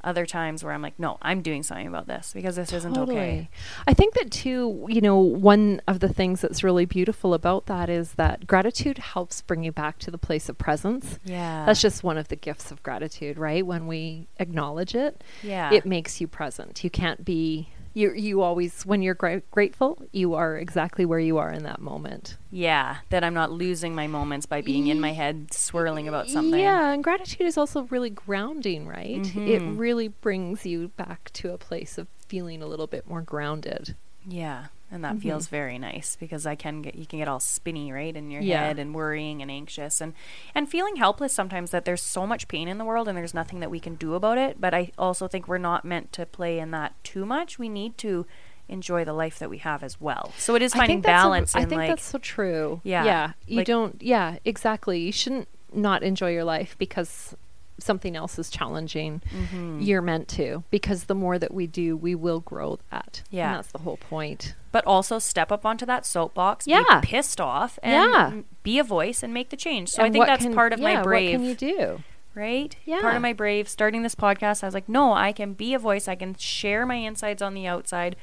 other 0.05 0.25
times 0.25 0.63
where 0.63 0.73
I'm 0.73 0.83
like, 0.83 0.97
no, 1.01 1.19
I'm 1.21 1.43
doing 1.43 1.65
something 1.65 1.89
about 1.89 2.07
this 2.07 2.31
because 2.33 2.55
this 2.55 2.73
isn't 2.73 2.97
okay. 2.97 3.51
I 3.89 3.93
think 3.93 4.15
that 4.15 4.31
too, 4.31 4.87
you 4.89 5.01
know, 5.01 5.19
one 5.19 5.83
of 5.89 5.99
the 5.99 6.09
things 6.09 6.43
that's 6.43 6.63
really 6.63 6.85
beautiful 6.85 7.35
about 7.35 7.67
that 7.67 7.91
is 7.91 8.13
that 8.13 8.47
gratitude 8.47 8.99
helps 8.99 9.43
bring 9.43 9.65
you 9.65 9.73
back 9.73 9.99
to 9.99 10.13
the 10.13 10.19
place 10.19 10.49
of 10.49 10.57
presence. 10.57 11.19
Yeah. 11.25 11.65
That's 11.67 11.83
just 11.83 12.05
one 12.05 12.17
of 12.17 12.29
the 12.29 12.37
gifts 12.37 12.71
of 12.71 12.85
gratitude, 12.85 13.39
right? 13.39 13.67
When 13.67 13.89
we 13.89 14.29
acknowledge 14.39 14.95
it, 14.95 15.25
yeah. 15.43 15.73
it 15.73 15.85
makes 15.85 16.21
you 16.21 16.29
present. 16.29 16.85
You 16.85 16.91
can't 16.91 17.25
be 17.25 17.71
you 17.97 18.13
you 18.13 18.43
always 18.43 18.85
when 18.85 19.01
you're 19.03 19.15
gra- 19.23 19.43
grateful, 19.51 19.91
you 20.13 20.35
are 20.35 20.57
exactly 20.59 21.05
where 21.07 21.19
you 21.19 21.39
are 21.39 21.51
in 21.51 21.63
that 21.65 21.81
moment. 21.81 22.37
yeah, 22.51 22.99
that 23.11 23.25
I'm 23.25 23.35
not 23.35 23.51
losing 23.51 23.95
my 23.95 24.07
moments 24.07 24.45
by 24.47 24.61
being 24.61 24.87
in 24.89 25.01
my 25.01 25.13
head 25.13 25.53
swirling 25.53 26.07
about 26.07 26.29
something. 26.29 26.61
Yeah, 26.61 26.93
and 26.93 27.03
gratitude 27.03 27.47
is 27.47 27.57
also 27.59 27.83
really 27.85 28.11
grounding, 28.11 28.87
right? 28.87 29.21
It 29.37 29.63
Mhm. 29.63 29.79
really 29.79 30.09
brings 30.09 30.65
you 30.67 30.89
back 30.97 31.31
to 31.35 31.53
a 31.53 31.59
place 31.59 31.97
of 31.99 32.07
feeling 32.29 32.63
a 32.63 32.67
little 32.67 32.87
bit 32.87 33.09
more 33.09 33.23
grounded. 33.23 33.95
Yeah, 34.29 34.67
and 34.91 35.05
that 35.05 35.17
Mhm. 35.17 35.23
feels 35.23 35.49
very 35.49 35.79
nice 35.79 36.17
because 36.19 36.47
I 36.47 36.55
can 36.55 36.83
get 36.83 36.95
you 36.95 37.07
can 37.07 37.19
get 37.19 37.29
all 37.29 37.41
spinny 37.41 37.91
right 37.93 38.15
in 38.15 38.31
your 38.31 38.41
Yeah. 38.43 38.65
head 38.67 38.79
and 38.79 38.95
worrying 38.95 39.43
and 39.43 39.51
anxious 39.51 40.01
and 40.01 40.15
and 40.55 40.69
feeling 40.69 40.97
helpless 40.97 41.33
sometimes 41.33 41.71
that 41.73 41.85
there's 41.85 42.03
so 42.03 42.27
much 42.27 42.47
pain 42.49 42.69
in 42.69 42.79
the 42.79 42.85
world 42.85 43.09
and 43.09 43.17
there's 43.19 43.35
nothing 43.35 43.61
that 43.61 43.71
we 43.71 43.81
can 43.81 43.97
do 43.97 44.15
about 44.15 44.39
it. 44.39 44.61
But 44.61 44.75
I 44.75 44.93
also 44.97 45.27
think 45.29 45.49
we're 45.49 45.59
not 45.59 45.85
meant 45.85 46.13
to 46.13 46.27
play 46.27 46.59
in 46.59 46.71
that 46.71 46.93
too 47.05 47.27
much. 47.27 47.59
We 47.59 47.69
need 47.69 47.99
to 47.99 48.27
enjoy 48.69 49.05
the 49.05 49.13
life 49.13 49.39
that 49.39 49.49
we 49.51 49.59
have 49.59 49.83
as 49.83 50.01
well. 50.01 50.33
So 50.39 50.55
it 50.57 50.63
is 50.63 50.75
I 50.75 50.79
finding 50.79 50.97
think 50.99 51.05
that's 51.07 51.23
balance 51.23 51.57
I 51.57 51.61
in 51.61 51.69
think 51.69 51.79
like 51.81 51.89
that's 51.91 52.05
so 52.05 52.19
true. 52.19 52.81
Yeah, 52.85 53.05
Yeah. 53.05 53.33
You 53.47 53.57
like- 53.59 53.67
don't 53.67 54.01
yeah, 54.03 54.39
exactly. 54.45 55.01
You 55.01 55.13
shouldn't 55.13 55.49
not 55.73 56.03
enjoy 56.03 56.31
your 56.33 56.45
life 56.45 56.77
because 56.79 57.35
something 57.79 58.17
else 58.17 58.39
is 58.39 58.49
challenging. 58.51 59.21
Mhm. 59.31 59.85
You're 59.87 60.01
meant 60.03 60.29
to 60.29 60.65
because 60.71 61.05
the 61.05 61.15
more 61.15 61.39
that 61.39 61.53
we 61.53 61.67
do, 61.67 61.97
we 61.97 62.15
will 62.15 62.41
grow 62.41 62.79
that. 62.91 63.23
Yeah. 63.31 63.49
And 63.49 63.57
that's 63.59 63.73
the 63.73 63.79
whole 63.81 63.99
point. 63.99 64.55
but 64.73 64.85
also 64.87 65.19
step 65.19 65.51
up 65.51 65.65
onto 65.65 65.87
that 65.87 66.05
soapbox, 66.05 66.67
Yeah. 66.67 66.83
be 67.01 67.07
pissed 67.07 67.41
off, 67.41 67.79
and 67.83 67.95
Yeah. 68.13 68.33
be 68.63 68.79
a 68.79 68.85
voice 68.85 69.23
and 69.23 69.33
make 69.33 69.49
the 69.49 69.57
change. 69.57 69.89
So 69.89 70.03
I 70.03 70.11
think 70.11 70.27
that's 70.27 70.43
can- 70.45 70.55
part 70.55 70.75
of 70.75 70.81
yeah, 70.81 70.97
my 70.97 71.03
brave. 71.03 71.41
What 71.41 71.57
can 71.59 71.69
you 71.71 71.75
do? 71.75 72.03
right? 72.35 72.77
Yeah. 72.85 73.01
Part 73.01 73.17
of 73.17 73.23
my 73.23 73.33
brave 73.33 73.67
starting 73.67 74.03
this 74.03 74.15
podcast, 74.15 74.63
I 74.63 74.67
was 74.67 74.75
like, 74.75 74.87
no, 74.91 75.15
I 75.15 75.33
can 75.33 75.55
be 75.55 75.73
a 75.73 75.79
voice. 75.79 76.07
I 76.09 76.15
can 76.17 76.35
share 76.35 76.85
my 76.85 76.97
insides 76.97 77.41
on 77.41 77.55
the 77.55 77.67
outside. 77.67 78.15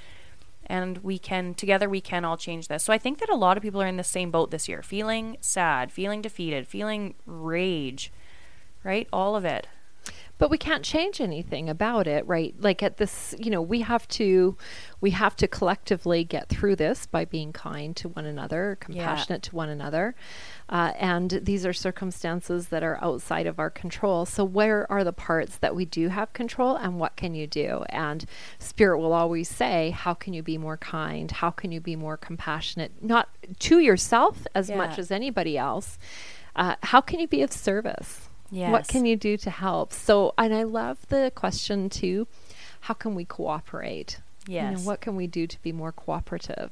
And 0.68 1.00
we 1.00 1.18
can, 1.18 1.56
together, 1.56 1.90
we 1.90 2.00
can 2.00 2.24
all 2.24 2.38
change 2.38 2.68
this. 2.68 2.84
So 2.84 2.94
I 2.94 3.00
think 3.00 3.18
that 3.20 3.30
a 3.30 3.36
lot 3.36 3.58
of 3.58 3.64
people 3.64 3.82
are 3.82 3.88
in 3.88 3.98
the 3.98 4.04
same 4.04 4.30
boat 4.30 4.52
this 4.52 4.70
year 4.70 4.84
feeling 4.84 5.38
sad, 5.42 5.92
feeling 5.92 6.22
defeated, 6.22 6.68
feeling 6.68 7.16
rage, 7.26 8.12
right? 8.84 9.08
All 9.14 9.36
of 9.36 9.46
it. 9.46 9.68
but 10.40 10.50
we 10.50 10.58
can't 10.58 10.84
change 10.84 11.22
anything 11.22 11.70
about 11.70 12.06
it 12.08 12.26
right? 12.28 12.54
Like 12.60 12.84
at 12.84 12.98
this 12.98 13.34
you 13.40 13.50
know 13.52 13.62
we 13.62 13.82
have 13.82 14.06
to 14.20 14.58
we 15.00 15.12
have 15.12 15.36
to 15.38 15.48
collectively 15.48 16.24
get 16.24 16.50
through 16.50 16.76
this 16.76 17.06
by 17.06 17.24
being 17.24 17.54
kind 17.54 17.96
to 17.98 18.10
one 18.10 18.26
another 18.26 18.78
compassionate 18.82 19.44
to 19.44 19.56
one 19.56 19.70
another. 19.70 20.16
Uh, 20.68 20.92
and 20.98 21.30
these 21.44 21.66
are 21.66 21.74
circumstances 21.74 22.70
that 22.70 22.84
are 22.84 22.98
outside 23.02 23.46
of 23.48 23.60
our 23.60 23.70
control. 23.70 24.26
So 24.26 24.44
where 24.44 24.92
are 24.92 25.04
the 25.04 25.14
parts 25.14 25.58
that 25.58 25.76
we 25.76 25.86
do 25.86 26.10
have 26.10 26.34
control 26.34 26.76
and 26.76 27.00
what 27.00 27.16
can 27.16 27.36
you 27.36 27.46
do? 27.48 27.84
And 27.90 28.26
spirit 28.60 28.98
will 29.00 29.14
always 29.14 29.48
say 29.48 29.92
how 29.92 30.14
can 30.16 30.34
you 30.34 30.42
be 30.44 30.58
more 30.58 30.78
kind? 30.78 31.30
How 31.32 31.52
can 31.52 31.72
you 31.72 31.80
be 31.80 31.96
more 31.96 32.18
compassionate? 32.18 32.92
Not 33.02 33.30
to 33.60 33.80
yourself 33.80 34.46
as 34.56 34.70
Yeah. 34.70 34.78
much 34.78 34.98
as 35.00 35.12
anybody 35.12 35.58
else. 35.58 35.98
Uh, 36.56 36.76
how 36.84 37.02
can 37.02 37.20
you 37.20 37.28
be 37.28 37.42
of 37.44 37.52
service 37.52 38.23
Yes. 38.54 38.72
what 38.72 38.88
can 38.88 39.06
you 39.06 39.16
do 39.16 39.36
to 39.38 39.50
help? 39.50 39.92
So, 39.92 40.34
and 40.38 40.54
I 40.54 40.64
love 40.64 41.00
the 41.10 41.32
question 41.36 41.90
too 41.90 42.28
how 42.82 42.94
can 42.94 43.16
we 43.16 43.24
cooperate? 43.26 44.20
You 44.48 44.62
know, 44.72 44.80
what 44.82 45.00
can 45.02 45.16
we 45.16 45.26
do 45.26 45.48
to 45.48 45.62
be 45.62 45.72
more 45.72 45.92
cooperative? 45.94 46.72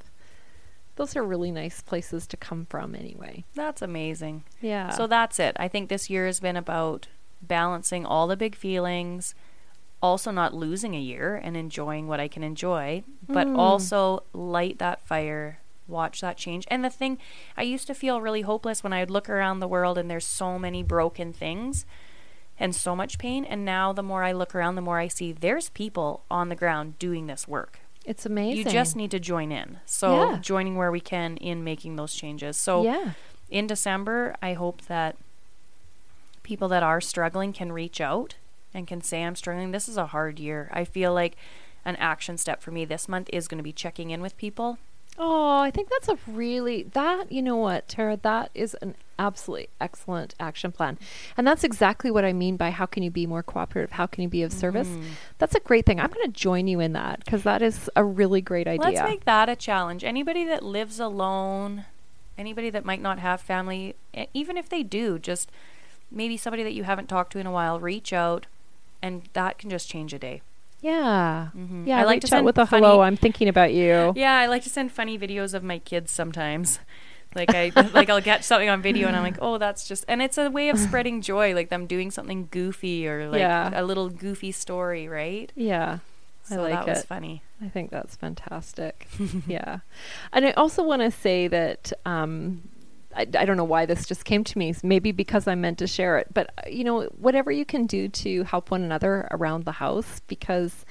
Those 0.97 1.15
are 1.15 1.23
really 1.23 1.51
nice 1.51 1.79
places 1.81 2.27
to 2.27 2.37
come 2.37 2.65
from, 2.65 2.93
anyway. 2.95 3.45
That's 3.55 3.81
amazing. 3.81 4.43
Yeah. 4.59 4.89
So 4.89 5.07
that's 5.07 5.39
it. 5.39 5.55
I 5.57 5.69
think 5.69 5.87
this 5.87 6.09
year 6.09 6.25
has 6.25 6.41
been 6.41 6.57
about 6.57 7.07
balancing 7.41 8.05
all 8.05 8.27
the 8.27 8.35
big 8.35 8.55
feelings, 8.55 9.33
also 10.01 10.31
not 10.31 10.53
losing 10.53 10.95
a 10.95 10.99
year 10.99 11.35
and 11.41 11.55
enjoying 11.55 12.07
what 12.09 12.19
I 12.19 12.27
can 12.27 12.43
enjoy, 12.43 13.03
but 13.27 13.47
Mm. 13.47 13.57
also 13.57 14.23
light 14.33 14.79
that 14.79 15.01
fire, 15.07 15.59
watch 15.91 16.21
that 16.21 16.37
change. 16.37 16.65
And 16.69 16.83
the 16.83 16.89
thing, 16.89 17.17
I 17.55 17.63
used 17.63 17.87
to 17.87 17.93
feel 17.93 18.21
really 18.21 18.41
hopeless 18.41 18.83
when 18.83 18.93
I 18.93 19.01
would 19.01 19.11
look 19.11 19.29
around 19.29 19.59
the 19.59 19.67
world 19.67 19.97
and 19.97 20.09
there's 20.09 20.25
so 20.25 20.57
many 20.57 20.81
broken 20.81 21.33
things 21.33 21.85
and 22.59 22.75
so 22.75 22.95
much 22.95 23.17
pain. 23.17 23.43
And 23.45 23.65
now 23.65 23.91
the 23.93 24.03
more 24.03 24.23
I 24.23 24.31
look 24.31 24.55
around, 24.55 24.75
the 24.75 24.81
more 24.81 24.99
I 24.99 25.07
see 25.07 25.31
there's 25.31 25.69
people 25.69 26.23
on 26.31 26.49
the 26.49 26.55
ground 26.55 26.97
doing 26.99 27.27
this 27.27 27.47
work. 27.47 27.79
it's 28.03 28.25
amazing. 28.25 28.57
You 28.57 28.63
just 28.65 28.95
need 28.95 29.11
to 29.11 29.19
join 29.19 29.51
in. 29.51 29.77
So 29.85 30.31
Yeah. 30.31 30.37
joining 30.39 30.75
where 30.75 30.91
we 30.91 30.99
can 30.99 31.37
in 31.37 31.63
making 31.63 31.97
those 31.97 32.15
changes. 32.15 32.57
So 32.57 32.83
yeah. 32.83 33.11
in 33.49 33.67
December, 33.67 34.35
I 34.41 34.53
hope 34.53 34.81
that 34.87 35.17
people 36.43 36.67
that 36.69 36.81
are 36.83 36.99
struggling 36.99 37.53
can 37.53 37.71
reach 37.71 38.01
out 38.01 38.35
and 38.73 38.87
can 38.87 39.01
say, 39.01 39.23
I'm 39.23 39.35
struggling. 39.35 39.71
This 39.71 39.87
is 39.87 39.97
a 39.97 40.07
hard 40.07 40.39
year. 40.39 40.69
I 40.73 40.83
feel 40.83 41.13
like 41.13 41.35
an 41.85 41.95
action 41.97 42.37
step 42.37 42.61
for 42.61 42.71
me 42.71 42.85
this 42.85 43.07
month 43.07 43.29
is 43.33 43.47
going 43.47 43.57
to 43.59 43.63
be 43.63 43.71
checking 43.73 44.09
in 44.11 44.21
with 44.21 44.37
people. 44.37 44.77
Oh, 45.17 45.59
I 45.59 45.71
think 45.71 45.89
that's 45.89 46.07
a 46.07 46.17
really 46.25 46.83
that 46.83 47.31
you 47.31 47.41
know 47.41 47.57
what, 47.57 47.87
Tara, 47.87 48.17
that 48.23 48.49
is 48.55 48.75
an 48.81 48.95
absolutely 49.19 49.69
excellent 49.79 50.33
action 50.39 50.71
plan. 50.71 50.97
And 51.37 51.45
that's 51.45 51.63
exactly 51.63 52.09
what 52.09 52.25
I 52.25 52.33
mean 52.33 52.57
by 52.57 52.71
how 52.71 52.87
can 52.87 53.03
you 53.03 53.11
be 53.11 53.27
more 53.27 53.43
cooperative? 53.43 53.91
How 53.91 54.07
can 54.07 54.23
you 54.23 54.29
be 54.29 54.41
of 54.41 54.51
service? 54.51 54.87
Mhm. 54.87 55.03
That's 55.37 55.53
a 55.53 55.59
great 55.59 55.85
thing. 55.85 55.99
I'm 55.99 56.09
going 56.09 56.25
to 56.25 56.31
join 56.39 56.67
you 56.67 56.79
in 56.79 56.93
that 56.93 57.23
because 57.23 57.43
that 57.43 57.61
is 57.61 57.89
a 57.95 58.03
really 58.03 58.41
great 58.41 58.67
idea. 58.67 58.85
Let's 58.87 59.01
make 59.09 59.25
that 59.25 59.47
a 59.47 59.55
challenge. 59.55 60.03
Anybody 60.03 60.43
that 60.45 60.63
lives 60.63 60.99
alone, 60.99 61.85
anybody 62.37 62.71
that 62.71 62.83
might 62.83 63.01
not 63.01 63.19
have 63.19 63.41
family, 63.41 63.95
even 64.33 64.57
if 64.57 64.69
they 64.69 64.81
do, 64.81 65.19
just 65.19 65.51
maybe 66.09 66.35
somebody 66.35 66.63
that 66.63 66.73
you 66.73 66.83
haven't 66.85 67.07
talked 67.07 67.31
to 67.33 67.39
in 67.39 67.45
a 67.45 67.51
while, 67.51 67.79
reach 67.79 68.11
out, 68.11 68.47
and 69.03 69.29
that 69.33 69.59
can 69.59 69.69
just 69.69 69.87
change 69.87 70.13
a 70.13 70.19
day. 70.19 70.41
Yeah. 70.81 71.49
Mhm. 71.55 71.87
Yeah, 71.87 71.99
I 71.99 72.03
like 72.03 72.21
to 72.21 72.27
send 72.27 72.45
with 72.45 72.57
a 72.57 72.65
funny- 72.65 72.85
hello. 72.85 73.01
I'm 73.01 73.15
thinking 73.17 73.47
about 73.47 73.73
you. 73.73 74.13
Yeah, 74.15 74.35
I 74.37 74.47
like 74.47 74.63
to 74.63 74.69
send 74.69 74.91
funny 74.91 75.17
videos 75.17 75.53
of 75.53 75.63
my 75.63 75.79
kids 75.79 76.11
sometimes. 76.11 76.79
Like 77.35 77.53
I 77.55 77.71
like 77.93 78.09
I'll 78.09 78.19
get 78.21 78.43
something 78.43 78.67
on 78.69 78.81
video 78.81 79.07
and 79.07 79.15
I'm 79.15 79.23
like, 79.23 79.37
"Oh, 79.41 79.57
that's 79.57 79.87
just." 79.87 80.03
And 80.07 80.21
it's 80.21 80.37
a 80.37 80.49
way 80.49 80.69
of 80.69 80.77
spreading 80.77 81.21
joy, 81.31 81.53
like 81.55 81.69
them 81.69 81.85
doing 81.87 82.11
something 82.11 82.47
goofy 82.51 83.07
or 83.07 83.29
like 83.29 83.39
Yeah. 83.39 83.69
a 83.73 83.83
little 83.83 84.09
goofy 84.09 84.51
story, 84.51 85.07
right? 85.07 85.51
Yeah. 85.55 85.99
I 86.49 86.55
So 86.55 86.61
like 86.63 86.73
that 86.73 86.87
was 86.87 87.05
funny. 87.05 87.43
I 87.63 87.69
think 87.69 87.91
that's 87.91 88.15
fantastic. 88.15 89.07
yeah. 89.47 89.79
And 90.33 90.45
I 90.45 90.51
also 90.51 90.83
want 90.83 91.03
to 91.03 91.11
say 91.11 91.47
that 91.47 91.93
um, 92.05 92.67
I, 93.15 93.21
I 93.21 93.45
don't 93.45 93.57
know 93.57 93.63
why 93.63 93.85
this 93.85 94.05
just 94.05 94.25
came 94.25 94.43
to 94.43 94.57
me. 94.57 94.73
Maybe 94.83 95.11
because 95.11 95.47
I 95.47 95.55
meant 95.55 95.77
to 95.79 95.87
share 95.87 96.17
it. 96.17 96.27
But, 96.33 96.51
uh, 96.57 96.69
you 96.69 96.83
know, 96.83 97.03
whatever 97.17 97.51
you 97.51 97.65
can 97.65 97.85
do 97.85 98.07
to 98.07 98.43
help 98.43 98.71
one 98.71 98.83
another 98.83 99.27
around 99.31 99.65
the 99.65 99.73
house, 99.73 100.21
because 100.27 100.85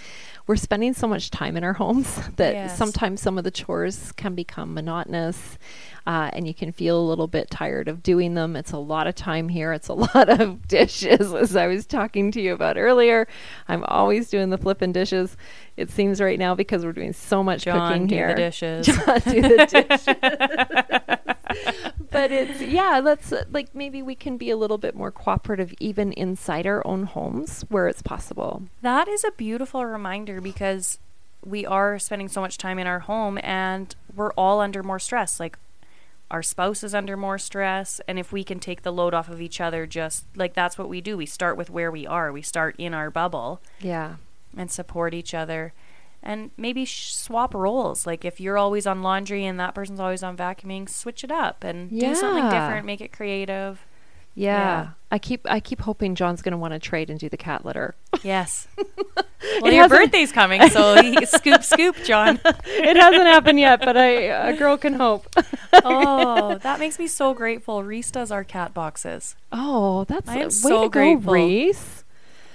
we're 0.46 0.56
spending 0.56 0.92
so 0.94 1.06
much 1.06 1.30
time 1.30 1.56
in 1.56 1.64
our 1.64 1.72
homes 1.84 2.20
that 2.36 2.54
Yes. 2.54 2.76
sometimes 2.78 3.20
some 3.20 3.38
of 3.38 3.44
the 3.44 3.50
chores 3.50 4.12
can 4.12 4.34
become 4.34 4.74
monotonous. 4.74 5.58
Uh, 6.06 6.30
and 6.32 6.46
you 6.46 6.54
can 6.54 6.72
feel 6.72 6.98
a 6.98 7.06
little 7.06 7.26
bit 7.26 7.50
tired 7.50 7.88
of 7.88 8.02
doing 8.02 8.34
them. 8.34 8.56
It's 8.56 8.72
a 8.72 8.78
lot 8.78 9.06
of 9.06 9.14
time 9.14 9.48
here. 9.48 9.72
It's 9.72 9.88
a 9.88 9.92
lot 10.14 10.28
of 10.28 10.66
dishes, 10.66 11.32
as 11.32 11.56
I 11.56 11.66
was 11.66 11.86
talking 11.86 12.30
to 12.32 12.40
you 12.40 12.52
about 12.54 12.76
earlier. 12.78 13.28
I'm 13.68 13.84
always 13.84 14.30
doing 14.30 14.50
the 14.50 14.58
flipping 14.58 14.92
dishes. 14.92 15.36
It 15.76 15.90
seems 15.90 16.20
right 16.20 16.38
now 16.38 16.54
because 16.54 16.84
we're 16.84 16.92
doing 16.92 17.12
so 17.12 17.42
much 17.42 17.64
John, 17.64 17.92
cooking 17.92 18.06
do 18.06 18.14
here. 18.14 18.28
the 18.28 18.34
dishes. 18.34 18.86
John, 18.86 19.20
do 19.20 19.42
the 19.42 19.66
dishes. 19.88 21.00
but 22.10 22.30
it's 22.32 22.60
yeah. 22.60 23.00
Let's 23.02 23.32
uh, 23.32 23.44
like 23.50 23.74
maybe 23.74 24.02
we 24.02 24.14
can 24.14 24.36
be 24.36 24.50
a 24.50 24.56
little 24.56 24.78
bit 24.78 24.94
more 24.94 25.10
cooperative 25.10 25.72
even 25.80 26.12
inside 26.12 26.66
our 26.66 26.86
own 26.86 27.04
homes 27.04 27.64
where 27.68 27.88
it's 27.88 28.02
possible. 28.02 28.64
That 28.82 29.08
is 29.08 29.24
a 29.24 29.30
beautiful 29.32 29.84
reminder 29.84 30.40
because 30.40 30.98
we 31.44 31.64
are 31.64 31.98
spending 31.98 32.28
so 32.28 32.40
much 32.40 32.58
time 32.58 32.78
in 32.78 32.86
our 32.86 33.00
home 33.00 33.38
and 33.42 33.94
we're 34.14 34.32
all 34.32 34.60
under 34.60 34.82
more 34.82 34.98
stress. 34.98 35.40
Like 35.40 35.58
our 36.30 36.42
spouse 36.42 36.82
is 36.84 36.94
under 36.94 37.16
more 37.16 37.38
stress. 37.38 38.00
And 38.06 38.18
if 38.18 38.32
we 38.32 38.44
can 38.44 38.60
take 38.60 38.82
the 38.82 38.92
load 38.92 39.14
off 39.14 39.28
of 39.28 39.40
each 39.40 39.60
other, 39.60 39.86
just 39.86 40.24
like 40.36 40.54
that's 40.54 40.78
what 40.78 40.88
we 40.88 41.00
do. 41.00 41.16
We 41.16 41.26
start 41.26 41.56
with 41.56 41.70
where 41.70 41.90
we 41.90 42.06
are, 42.06 42.32
we 42.32 42.42
start 42.42 42.74
in 42.78 42.94
our 42.94 43.10
bubble 43.10 43.60
Yeah. 43.80 44.16
and 44.56 44.70
support 44.70 45.12
each 45.14 45.34
other. 45.34 45.72
And 46.22 46.50
maybe 46.56 46.84
sh- 46.84 47.12
swap 47.14 47.54
roles. 47.54 48.06
Like 48.06 48.24
if 48.24 48.40
you're 48.40 48.58
always 48.58 48.86
on 48.86 49.02
laundry 49.02 49.44
and 49.46 49.58
that 49.58 49.74
person's 49.74 50.00
always 50.00 50.22
on 50.22 50.36
vacuuming, 50.36 50.88
switch 50.88 51.24
it 51.24 51.30
up 51.32 51.64
and 51.64 51.88
do 51.90 52.14
something 52.14 52.44
different, 52.50 52.84
make 52.86 53.00
it 53.00 53.12
creative. 53.12 53.84
Yeah. 54.34 54.56
Yeah. 54.58 54.88
I 55.10 55.18
keep 55.18 55.46
I 55.50 55.60
keep 55.60 55.80
hoping 55.80 56.14
John's 56.14 56.42
going 56.42 56.52
to 56.52 56.58
want 56.58 56.72
to 56.74 56.78
trade 56.78 57.10
and 57.10 57.18
do 57.18 57.28
the 57.28 57.36
cat 57.36 57.64
litter. 57.64 57.94
Yes. 58.22 58.68
Well, 59.60 59.72
your 59.72 59.88
birthday's 59.88 60.32
coming, 60.32 60.68
so 60.70 61.00
he, 61.02 61.24
scoop, 61.26 61.62
scoop, 61.62 61.96
John. 62.04 62.40
it 62.44 62.96
hasn't 62.96 63.26
happened 63.26 63.60
yet, 63.60 63.80
but 63.80 63.96
I 63.96 64.10
a 64.50 64.56
girl 64.56 64.76
can 64.76 64.94
hope. 64.94 65.26
oh, 65.84 66.58
that 66.62 66.78
makes 66.78 66.98
me 66.98 67.06
so 67.06 67.34
grateful. 67.34 67.82
Reese 67.84 68.10
does 68.10 68.30
our 68.30 68.44
cat 68.44 68.72
boxes. 68.74 69.36
Oh, 69.52 70.04
that's 70.04 70.28
I 70.28 70.36
am 70.36 70.44
way 70.44 70.50
so 70.50 70.82
to 70.84 70.88
grateful. 70.88 71.26
go, 71.26 71.32
Reese. 71.32 72.04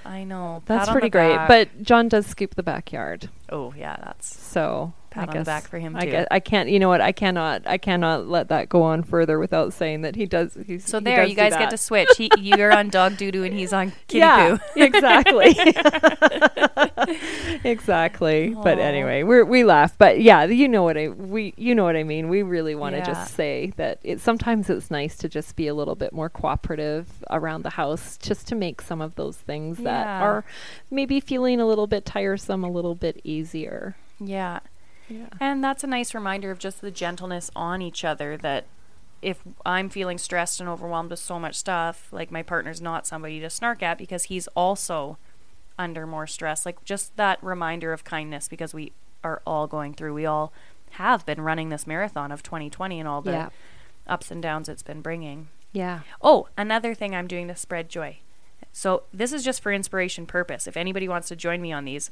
I 0.06 0.24
know. 0.24 0.62
That's 0.68 0.90
pretty 0.90 1.10
great. 1.10 1.36
But 1.48 1.82
John 1.82 2.08
does 2.08 2.28
scoop 2.28 2.56
the 2.56 2.64
backyard. 2.64 3.30
oh 3.50 3.74
yeah, 3.78 3.98
that's 4.04 4.28
So 4.40 4.94
Pat 5.16 5.30
I 5.30 5.32
on 5.32 5.34
guess 5.34 5.46
the 5.46 5.50
back 5.50 5.68
for 5.68 5.80
him 5.80 5.96
I 5.96 6.02
too. 6.02 6.12
guess 6.12 6.28
I 6.30 6.40
can't. 6.40 6.70
You 6.70 6.80
know 6.80 6.90
what? 6.90 7.02
I 7.02 7.12
cannot. 7.14 7.64
I 7.66 7.78
cannot 7.78 8.28
let 8.28 8.50
that 8.50 8.70
go 8.70 8.84
on 8.84 9.04
further 9.04 9.40
without 9.40 9.74
saying 9.74 10.02
that 10.02 10.16
he 10.16 10.26
does. 10.26 10.58
He's, 10.68 10.86
so 10.86 11.00
he 11.00 11.06
there, 11.06 11.22
does 11.22 11.30
you 11.30 11.36
guys 11.36 11.54
get 11.54 11.70
to 11.70 11.78
switch. 11.78 12.10
He, 12.18 12.30
you're 12.38 12.74
on 12.74 12.90
dog 12.90 13.18
doo 13.18 13.32
doo, 13.32 13.44
and 13.44 13.54
he's 13.54 13.74
on 13.74 13.94
kitty 14.08 14.20
yeah, 14.20 14.58
poo. 14.58 14.64
exactly. 14.82 15.56
exactly. 17.64 18.56
But 18.64 18.80
anyway, 18.80 19.24
we 19.24 19.44
we 19.44 19.64
laugh. 19.64 19.98
But 19.98 20.22
yeah, 20.22 20.44
you 20.46 20.68
know 20.68 20.84
what 20.84 20.98
I 20.98 21.10
we 21.10 21.54
you 21.58 21.76
know 21.76 21.84
what 21.84 21.96
I 21.96 22.04
mean. 22.04 22.30
We 22.30 22.42
really 22.44 22.76
want 22.76 22.94
to 22.94 23.00
Yeah. 23.00 23.06
just 23.06 23.34
say 23.36 23.74
that 23.78 24.00
it 24.04 24.20
sometimes 24.20 24.70
it's 24.70 24.92
nice 24.92 25.18
to 25.18 25.30
just 25.30 25.56
be 25.56 25.68
a 25.68 25.74
little 25.74 25.96
bit 25.96 26.14
more 26.14 26.30
cooperative 26.30 27.08
around 27.30 27.64
the 27.64 27.72
house, 27.72 28.18
just 28.18 28.48
to 28.48 28.56
make 28.56 28.82
some 28.82 29.02
of 29.02 29.16
those 29.16 29.38
things 29.38 29.78
that 29.80 30.08
are 30.22 30.44
maybe 30.92 31.20
feeling 31.20 31.60
a 31.60 31.66
little 31.66 31.88
bit 31.88 32.06
tiresome 32.06 32.64
a 32.64 32.70
little 32.70 32.96
bit 32.96 33.20
easier. 33.24 33.96
Yeah. 34.20 34.60
Yeah. 35.08 35.28
And 35.40 35.64
that's 35.64 35.84
a 35.84 35.88
nice 35.88 36.14
reminder 36.14 36.52
of 36.52 36.60
just 36.60 36.82
the 36.82 36.92
gentleness 36.92 37.52
on 37.56 37.82
each 37.82 38.04
other 38.04 38.38
that 38.38 38.66
if 39.22 39.40
I'm 39.66 39.90
feeling 39.90 40.18
stressed 40.18 40.60
and 40.60 40.70
overwhelmed 40.70 41.10
with 41.10 41.20
so 41.20 41.40
much 41.40 41.56
stuff, 41.56 42.08
like 42.12 42.32
my 42.32 42.44
partner's 42.44 42.82
not 42.82 43.08
somebody 43.08 43.40
to 43.40 43.50
snark 43.50 43.82
at 43.82 43.98
because 43.98 44.26
he's 44.26 44.48
also 44.50 45.18
under 45.80 46.06
more 46.06 46.28
stress. 46.28 46.66
Like 46.66 46.84
just 46.84 47.16
that 47.18 47.42
reminder 47.44 47.92
of 47.94 48.04
kindness 48.04 48.48
because 48.48 48.74
we 48.74 48.92
are 49.24 49.42
all 49.46 49.68
going 49.68 49.94
through, 49.94 50.14
we 50.14 50.26
all 50.26 50.54
have 50.92 51.26
been 51.26 51.42
running 51.42 51.70
this 51.70 51.88
marathon 51.88 52.32
of 52.32 52.44
2020 52.44 53.00
and 53.00 53.10
all 53.10 53.22
the 53.22 53.32
Yeah. 53.32 53.50
ups 54.08 54.32
and 54.32 54.42
downs 54.42 54.70
it's 54.70 54.84
been 54.84 55.02
bringing. 55.02 55.48
Yeah. 55.74 56.02
Oh, 56.22 56.48
another 56.58 56.94
thing 56.94 57.14
I'm 57.16 57.28
doing 57.28 57.48
to 57.48 57.56
spread 57.56 57.90
joy. 57.90 58.20
So 58.72 59.04
this 59.14 59.34
is 59.34 59.44
just 59.44 59.62
for 59.62 59.74
inspiration 59.74 60.26
purpose. 60.26 60.68
If 60.68 60.78
anybody 60.78 61.08
wants 61.10 61.28
to 61.30 61.36
join 61.36 61.62
me 61.62 61.72
on 61.74 61.86
these, 61.86 62.12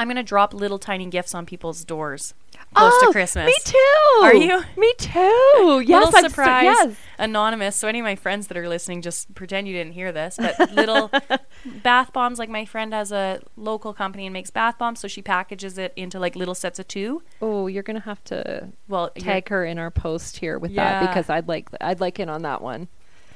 I'm 0.00 0.06
going 0.08 0.16
to 0.16 0.22
drop 0.22 0.54
little 0.54 0.78
tiny 0.78 1.06
gifts 1.06 1.34
on 1.34 1.44
people's 1.46 1.84
doors 1.84 2.34
close 2.74 2.92
Oh, 2.94 3.06
to 3.06 3.12
Christmas. 3.12 3.46
Me 3.46 3.54
too. 3.64 4.22
Are 4.22 4.34
you? 4.34 4.62
Me 4.76 4.92
too. 4.98 5.82
Yes, 5.86 5.88
little 5.88 6.06
I'm 6.16 6.22
so- 6.22 6.28
surprise, 6.28 6.64
yes. 6.64 6.96
anonymous. 7.18 7.74
So 7.76 7.88
any 7.88 7.98
of 8.00 8.04
my 8.04 8.14
friends 8.16 8.46
that 8.46 8.56
are 8.56 8.68
listening, 8.68 9.02
just 9.02 9.34
pretend 9.34 9.66
you 9.66 9.74
didn't 9.74 9.92
hear 9.94 10.12
this. 10.12 10.36
But 10.40 10.70
little 10.72 11.10
bath 11.82 12.12
bombs, 12.12 12.38
like 12.38 12.48
my 12.48 12.64
friend 12.64 12.92
has 12.94 13.10
a 13.12 13.40
local 13.56 13.92
company 13.92 14.26
and 14.26 14.32
makes 14.32 14.50
bath 14.50 14.78
bombs, 14.78 15.00
so 15.00 15.08
she 15.08 15.20
packages 15.22 15.78
it 15.78 15.92
into 15.96 16.18
like 16.20 16.36
little 16.36 16.54
sets 16.54 16.78
of 16.78 16.86
two. 16.88 17.22
Oh, 17.42 17.66
you're 17.66 17.82
gonna 17.82 18.00
have 18.00 18.22
to 18.24 18.68
Well, 18.88 19.10
tag 19.10 19.48
her 19.48 19.64
in 19.64 19.78
our 19.78 19.90
post 19.90 20.38
here 20.38 20.58
with 20.58 20.70
Yeah. 20.70 21.00
that 21.00 21.08
because 21.08 21.28
I'd 21.28 21.48
like 21.48 21.68
I'd 21.80 22.00
like 22.00 22.18
in 22.20 22.28
on 22.28 22.42
that 22.42 22.62
one. 22.62 22.88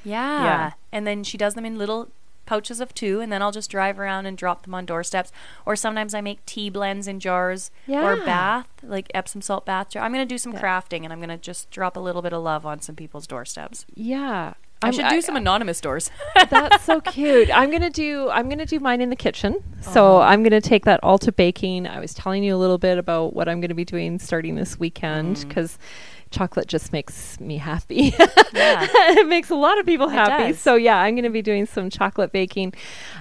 Yeah. 0.04 0.44
Yeah. 0.44 0.72
And 0.92 1.06
then 1.06 1.24
she 1.24 1.36
does 1.38 1.54
them 1.54 1.64
in 1.66 1.76
little 1.78 2.08
pouches 2.46 2.80
of 2.80 2.94
two, 2.94 3.20
and 3.20 3.32
then 3.32 3.42
I'll 3.42 3.52
just 3.52 3.70
drive 3.70 3.98
around 3.98 4.26
and 4.26 4.36
drop 4.36 4.64
them 4.64 4.74
on 4.74 4.86
doorsteps. 4.86 5.32
Or 5.66 5.76
sometimes 5.76 6.14
I 6.14 6.20
make 6.20 6.44
tea 6.46 6.70
blends 6.70 7.06
in 7.08 7.20
jars 7.20 7.70
or 7.88 8.16
bath, 8.16 8.68
like 8.82 9.10
Epsom 9.14 9.40
salt 9.42 9.64
bath 9.66 9.90
jar. 9.90 10.02
I'm 10.04 10.12
going 10.12 10.26
to 10.26 10.32
do 10.34 10.38
some 10.38 10.52
Yeah. 10.52 10.60
crafting 10.60 11.04
and 11.04 11.12
I'm 11.12 11.18
going 11.20 11.28
to 11.30 11.36
just 11.38 11.70
drop 11.70 11.96
a 11.96 12.00
little 12.00 12.22
bit 12.22 12.32
of 12.32 12.42
love 12.42 12.64
on 12.66 12.80
some 12.80 12.94
people's 12.96 13.26
doorsteps. 13.26 13.86
Yeah. 13.94 14.54
I 14.82 14.90
should 14.90 15.08
do 15.08 15.22
some 15.22 15.34
anonymous 15.36 15.80
doors. 15.80 16.10
That's 16.50 16.84
so 16.84 17.00
cute. 17.16 17.48
I'm 17.56 17.70
gonna 17.70 17.88
do 17.88 18.28
I'm 18.28 18.50
gonna 18.50 18.66
do 18.66 18.78
mine 18.80 19.00
in 19.00 19.08
the 19.08 19.16
kitchen. 19.16 19.62
So 19.80 20.16
Uh-huh. 20.18 20.26
I'm 20.28 20.42
gonna 20.42 20.60
take 20.60 20.84
that 20.84 21.00
all 21.02 21.16
to 21.20 21.32
baking. 21.32 21.86
I 21.86 22.00
was 22.00 22.12
telling 22.12 22.44
you 22.44 22.54
a 22.54 22.58
little 22.58 22.76
bit 22.76 22.98
about 22.98 23.32
what 23.32 23.48
I'm 23.48 23.62
gonna 23.62 23.74
be 23.74 23.86
doing 23.86 24.18
starting 24.18 24.56
this 24.56 24.78
weekend 24.78 25.36
Mm. 25.38 25.48
Chocolate 26.34 26.66
just 26.68 26.92
makes 26.92 27.38
me 27.40 27.56
happy. 27.58 28.12
Yeah. 28.54 28.86
it 29.18 29.26
makes 29.26 29.50
a 29.50 29.56
lot 29.56 29.78
of 29.80 29.84
people 29.86 30.08
It 30.08 30.12
happy. 30.12 30.52
does. 30.52 30.60
So 30.60 30.76
yeah, 30.76 30.98
I'm 30.98 31.16
gonna 31.16 31.28
be 31.30 31.42
doing 31.42 31.66
some 31.66 31.90
chocolate 31.90 32.30
baking, 32.30 32.72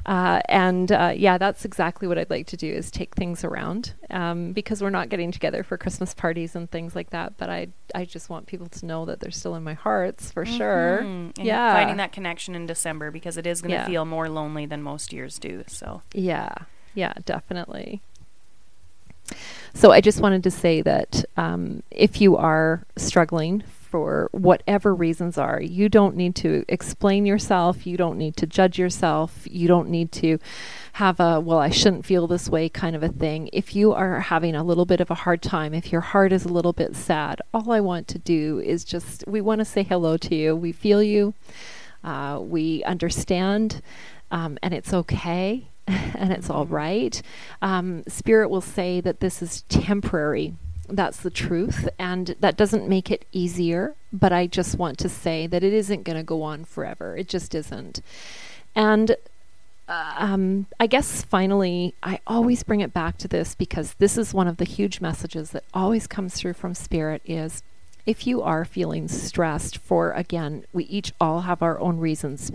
uh, 0.05 0.41
and 0.47 0.91
uh, 0.91 1.11
yeah, 1.15 1.37
that's 1.39 1.65
exactly 1.65 2.07
what 2.07 2.17
I'd 2.19 2.29
like 2.29 2.45
to 2.47 2.57
do 2.57 2.71
is 2.71 2.91
take 2.91 3.15
things 3.15 3.43
around 3.43 3.93
um, 4.11 4.53
because 4.53 4.81
we're 4.83 4.91
not 4.91 5.09
getting 5.09 5.31
together 5.31 5.63
for 5.63 5.75
Christmas 5.77 6.13
parties 6.13 6.55
and 6.55 6.69
things 6.69 6.95
like 6.95 7.09
that. 7.09 7.37
But 7.37 7.49
I 7.49 7.67
I 7.95 8.05
just 8.05 8.29
want 8.29 8.45
people 8.45 8.67
to 8.67 8.85
know 8.85 9.05
that 9.05 9.19
they're 9.21 9.31
still 9.31 9.55
in 9.55 9.63
my 9.63 9.73
hearts 9.73 10.31
for 10.31 10.45
sure. 10.45 10.99
Mhm. 11.01 11.37
And 11.37 11.45
Yeah. 11.47 11.73
Finding 11.73 11.97
that 11.97 12.11
connection 12.11 12.53
in 12.55 12.65
December 12.67 13.09
because 13.11 13.37
it 13.37 13.47
is 13.47 13.61
going 13.61 13.71
to 13.71 13.77
Yeah. 13.77 13.85
feel 13.87 14.05
more 14.05 14.29
lonely 14.29 14.65
than 14.67 14.81
most 14.83 15.11
years 15.13 15.39
do. 15.39 15.63
So, 15.67 16.01
Yeah, 16.13 16.53
yeah, 16.93 17.13
definitely. 17.25 18.01
So 19.73 19.91
I 19.91 20.01
just 20.01 20.21
wanted 20.21 20.43
to 20.43 20.51
say 20.51 20.81
that 20.81 21.25
um, 21.35 21.83
if 21.89 22.21
you 22.21 22.37
are 22.37 22.85
struggling 22.95 23.63
for 23.67 24.27
whatever 24.31 24.93
reasons 24.93 25.37
are, 25.37 25.61
you 25.61 25.87
don't 25.87 26.15
need 26.15 26.35
to 26.35 26.65
explain 26.67 27.25
yourself. 27.25 27.85
You 27.85 27.95
don't 27.95 28.17
need 28.17 28.35
to 28.37 28.47
judge 28.47 28.79
yourself. 28.79 29.45
You 29.45 29.67
don't 29.67 29.89
need 29.89 30.11
to 30.13 30.39
have 30.93 31.19
a, 31.19 31.39
well, 31.39 31.59
I 31.59 31.69
shouldn't 31.69 32.05
feel 32.05 32.25
this 32.25 32.49
way 32.49 32.69
kind 32.69 32.95
of 32.95 33.03
a 33.03 33.09
thing. 33.09 33.49
If 33.53 33.75
you 33.75 33.93
are 33.93 34.19
having 34.19 34.55
a 34.55 34.63
little 34.63 34.85
bit 34.85 34.99
of 34.99 35.11
a 35.11 35.15
hard 35.15 35.41
time, 35.41 35.73
if 35.73 35.91
your 35.91 36.01
heart 36.01 36.31
is 36.31 36.45
a 36.45 36.53
little 36.53 36.73
bit 36.73 36.95
sad, 36.95 37.41
all 37.53 37.71
I 37.71 37.79
want 37.81 38.07
to 38.09 38.19
do 38.19 38.59
is 38.59 38.83
just, 38.83 39.27
we 39.27 39.41
want 39.41 39.59
to 39.59 39.65
say 39.65 39.83
hello 39.83 40.17
to 40.17 40.35
you. 40.35 40.55
We 40.55 40.71
feel 40.71 41.01
you. 41.03 41.33
Uh, 42.03 42.39
we 42.41 42.83
understand, 42.83 43.81
um, 44.29 44.57
and 44.61 44.73
it's 44.73 44.93
okay, 44.93 45.69
and 45.87 46.31
it's 46.31 46.49
all 46.49 46.65
right. 46.65 47.21
Um, 47.61 48.03
Spirit 48.07 48.49
will 48.49 48.61
say 48.61 49.01
that 49.01 49.19
this 49.19 49.41
is 49.41 49.63
temporary. 49.63 50.55
That's 50.89 51.21
the 51.21 51.29
truth, 51.29 51.87
and 51.97 52.35
that 52.39 52.57
doesn't 52.57 52.87
make 52.87 53.09
it 53.09 53.25
easier. 53.31 53.95
But 54.11 54.33
I 54.33 54.47
just 54.47 54.77
want 54.77 54.97
to 54.99 55.09
say 55.09 55.47
that 55.47 55.63
it 55.63 55.73
isn't 55.73 56.03
going 56.03 56.17
to 56.17 56.23
go 56.23 56.43
on 56.43 56.65
forever. 56.65 57.15
It 57.17 57.27
just 57.29 57.55
isn't. 57.55 58.01
And 58.75 59.15
um, 59.87 60.67
I 60.79 60.87
guess 60.87 61.23
finally, 61.23 61.93
I 62.01 62.19
always 62.25 62.63
bring 62.63 62.81
it 62.81 62.93
back 62.93 63.17
to 63.19 63.27
this 63.27 63.55
because 63.55 63.95
this 63.95 64.17
is 64.17 64.33
one 64.33 64.47
of 64.47 64.57
the 64.57 64.65
huge 64.65 65.01
messages 65.01 65.51
that 65.51 65.65
always 65.73 66.07
comes 66.07 66.35
through 66.35 66.53
from 66.53 66.73
Spirit 66.73 67.21
is 67.25 67.63
if 68.05 68.27
you 68.27 68.41
are 68.41 68.65
feeling 68.65 69.07
stressed 69.07 69.77
for, 69.77 70.11
again, 70.11 70.65
we 70.73 70.83
each 70.85 71.13
all 71.21 71.41
have 71.41 71.61
our 71.61 71.79
own 71.79 71.99
reasons, 71.99 72.51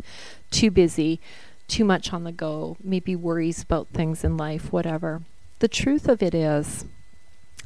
too 0.50 0.70
busy, 0.70 1.20
too 1.68 1.84
much 1.84 2.12
on 2.12 2.24
the 2.24 2.32
go, 2.32 2.76
maybe 2.82 3.14
worries 3.14 3.62
about 3.62 3.88
things 3.88 4.24
in 4.24 4.36
life, 4.36 4.72
whatever. 4.72 5.22
The 5.60 5.68
truth 5.68 6.08
of 6.08 6.22
it 6.22 6.34
is 6.34 6.84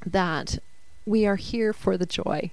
that 0.05 0.59
we 1.07 1.27
are 1.27 1.37
here 1.37 1.73
for 1.73 1.97
the 1.97 2.07
joy. 2.07 2.51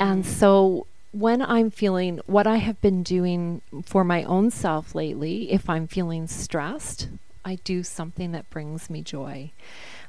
And 0.00 0.26
so 0.26 0.86
when 1.12 1.40
I'm 1.40 1.70
feeling 1.70 2.20
what 2.26 2.46
I 2.46 2.56
have 2.56 2.80
been 2.80 3.02
doing 3.02 3.62
for 3.84 4.04
my 4.04 4.24
own 4.24 4.50
self 4.50 4.94
lately, 4.94 5.50
if 5.52 5.68
I'm 5.70 5.86
feeling 5.86 6.26
stressed, 6.26 7.08
I 7.44 7.56
do 7.64 7.82
something 7.82 8.32
that 8.32 8.50
brings 8.50 8.90
me 8.90 9.02
joy. 9.02 9.52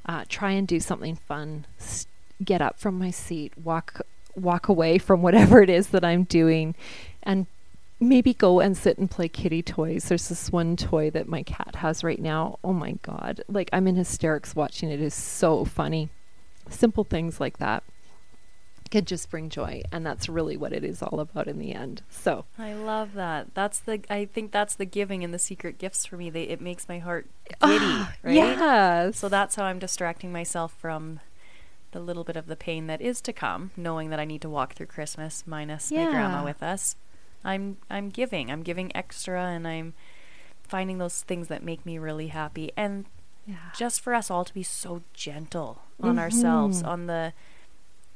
Uh, 0.05 0.25
try 0.27 0.51
and 0.51 0.67
do 0.67 0.79
something 0.79 1.15
fun. 1.15 1.65
S- 1.79 2.07
get 2.43 2.61
up 2.61 2.79
from 2.79 2.97
my 2.97 3.11
seat, 3.11 3.53
walk 3.57 4.01
walk 4.35 4.67
away 4.67 4.97
from 4.97 5.21
whatever 5.21 5.61
it 5.61 5.69
is 5.69 5.87
that 5.87 6.03
I'm 6.03 6.23
doing, 6.23 6.75
and 7.23 7.45
maybe 7.99 8.33
go 8.33 8.59
and 8.59 8.77
sit 8.77 8.97
and 8.97 9.09
play 9.09 9.27
kitty 9.27 9.62
toys. 9.62 10.05
There's 10.05 10.29
this 10.29 10.51
one 10.51 10.75
toy 10.75 11.09
that 11.12 11.27
my 11.27 11.43
cat 11.43 11.77
has 11.77 12.03
right 12.03 12.21
now. 12.21 12.59
Oh 12.63 12.73
my 12.73 12.93
god! 13.01 13.41
Like 13.47 13.69
I'm 13.73 13.88
in 13.88 13.95
hysterics 13.95 14.55
watching 14.55 14.89
it. 14.89 14.95
It 14.95 15.01
is 15.01 15.13
so 15.13 15.65
funny. 15.65 16.09
Simple 16.69 17.03
things 17.03 17.39
like 17.39 17.57
that 17.57 17.83
could 18.91 19.05
just 19.05 19.29
bring 19.29 19.49
joy 19.49 19.83
and 19.91 20.03
that's 20.03 20.27
really 20.27 20.57
what 20.57 20.73
it 20.73 20.83
is 20.83 21.03
all 21.03 21.19
about 21.19 21.47
in 21.47 21.59
the 21.59 21.75
end 21.75 22.01
so 22.09 22.45
I 22.57 22.73
love 22.73 23.13
that. 23.13 23.53
That's 23.53 23.77
the. 23.79 24.01
I 24.09 24.25
think 24.25 24.51
that's 24.51 24.73
the 24.73 24.85
giving 24.85 25.23
and 25.23 25.31
the 25.31 25.38
secret 25.38 25.77
gifts 25.77 26.07
for 26.07 26.17
me. 26.17 26.31
They 26.31 26.43
it 26.45 26.59
makes 26.59 26.89
my 26.89 26.97
heart 26.97 27.27
giddy, 27.47 27.57
Ah, 27.62 28.13
right? 28.23 28.33
yes 28.33 29.17
So 29.19 29.29
that's 29.29 29.55
how 29.55 29.65
I'm 29.65 29.77
distracting 29.77 30.31
myself 30.31 30.73
from 30.73 31.19
the 31.91 31.99
little 31.99 32.23
bit 32.23 32.35
of 32.35 32.47
the 32.47 32.55
pain 32.55 32.88
that 32.88 32.99
is 32.99 33.21
to 33.21 33.31
come, 33.33 33.69
knowing 33.77 34.09
that 34.09 34.19
I 34.19 34.25
need 34.25 34.41
to 34.41 34.49
walk 34.49 34.73
through 34.73 34.88
Christmas 34.88 35.43
minus 35.45 35.91
my 35.91 36.05
grandma 36.05 36.43
with 36.43 36.63
us. 36.63 36.95
I'm 37.43 37.78
I'm 37.89 38.10
giving. 38.10 38.52
I'm 38.52 38.63
giving 38.63 38.95
extra 38.95 39.41
and 39.45 39.67
I'm 39.67 39.93
finding 40.67 40.97
those 40.97 41.21
things 41.21 41.47
that 41.47 41.63
make 41.63 41.86
me 41.86 41.97
really 41.97 42.28
happy. 42.28 42.71
And 42.78 43.06
yeah. 43.45 43.56
just 43.75 44.02
for 44.02 44.13
us 44.13 44.30
all 44.30 44.45
to 44.45 44.54
be 44.54 44.63
so 44.63 45.02
gentle 45.13 45.82
on 46.02 46.19
ourselves 46.19 46.84
Mhm. 46.84 46.88
on 46.88 47.06
the 47.08 47.34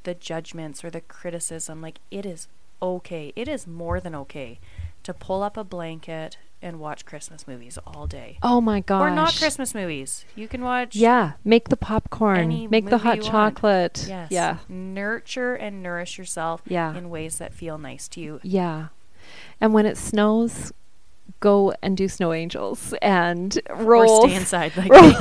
the 0.04 0.14
judgments 0.14 0.84
or 0.84 0.90
the 0.90 1.02
criticism 1.02 1.82
like 1.82 2.00
it 2.12 2.26
is 2.26 2.48
okay. 2.82 3.32
It 3.36 3.48
is 3.48 3.66
more 3.66 4.00
than 4.00 4.14
okay 4.16 4.60
to 5.04 5.14
pull 5.14 5.42
up 5.42 5.56
a 5.58 5.64
blanket 5.64 6.38
and 6.62 6.80
watch 6.80 7.06
christmas 7.06 7.46
movies 7.48 7.78
all 7.88 8.06
day. 8.08 8.38
Oh 8.44 8.62
my 8.62 8.80
gosh 8.82 9.02
or 9.02 9.10
not 9.16 9.36
christmas 9.36 9.74
movies. 9.74 10.26
You 10.36 10.48
can 10.48 10.62
watch 10.62 10.96
yeah 10.96 11.34
make 11.44 11.70
the 11.70 11.78
popcorn 11.78 12.70
make 12.70 12.90
the 12.90 13.00
hot 13.00 13.22
chocolate. 13.22 14.06
Yes. 14.08 14.30
Yeah. 14.32 14.58
Nurture 14.70 15.56
and 15.56 15.82
nourish 15.82 16.18
yourself 16.18 16.62
Yeah. 16.68 16.96
in 16.96 17.10
ways 17.10 17.38
that 17.40 17.54
feel 17.54 17.78
nice 17.78 18.08
to 18.10 18.22
you. 18.22 18.40
Yeah 18.44 18.88
and 19.62 19.74
when 19.74 19.86
it 19.86 19.98
snows 19.98 20.72
go 21.40 21.74
and 21.82 21.98
do 21.98 22.08
snow 22.08 22.32
angels 22.32 22.94
and 23.02 23.60
roll 23.70 24.24
or 24.24 24.30
stay 24.30 24.36
inside 24.36 24.76
like 24.78 24.90
roll, 24.90 25.14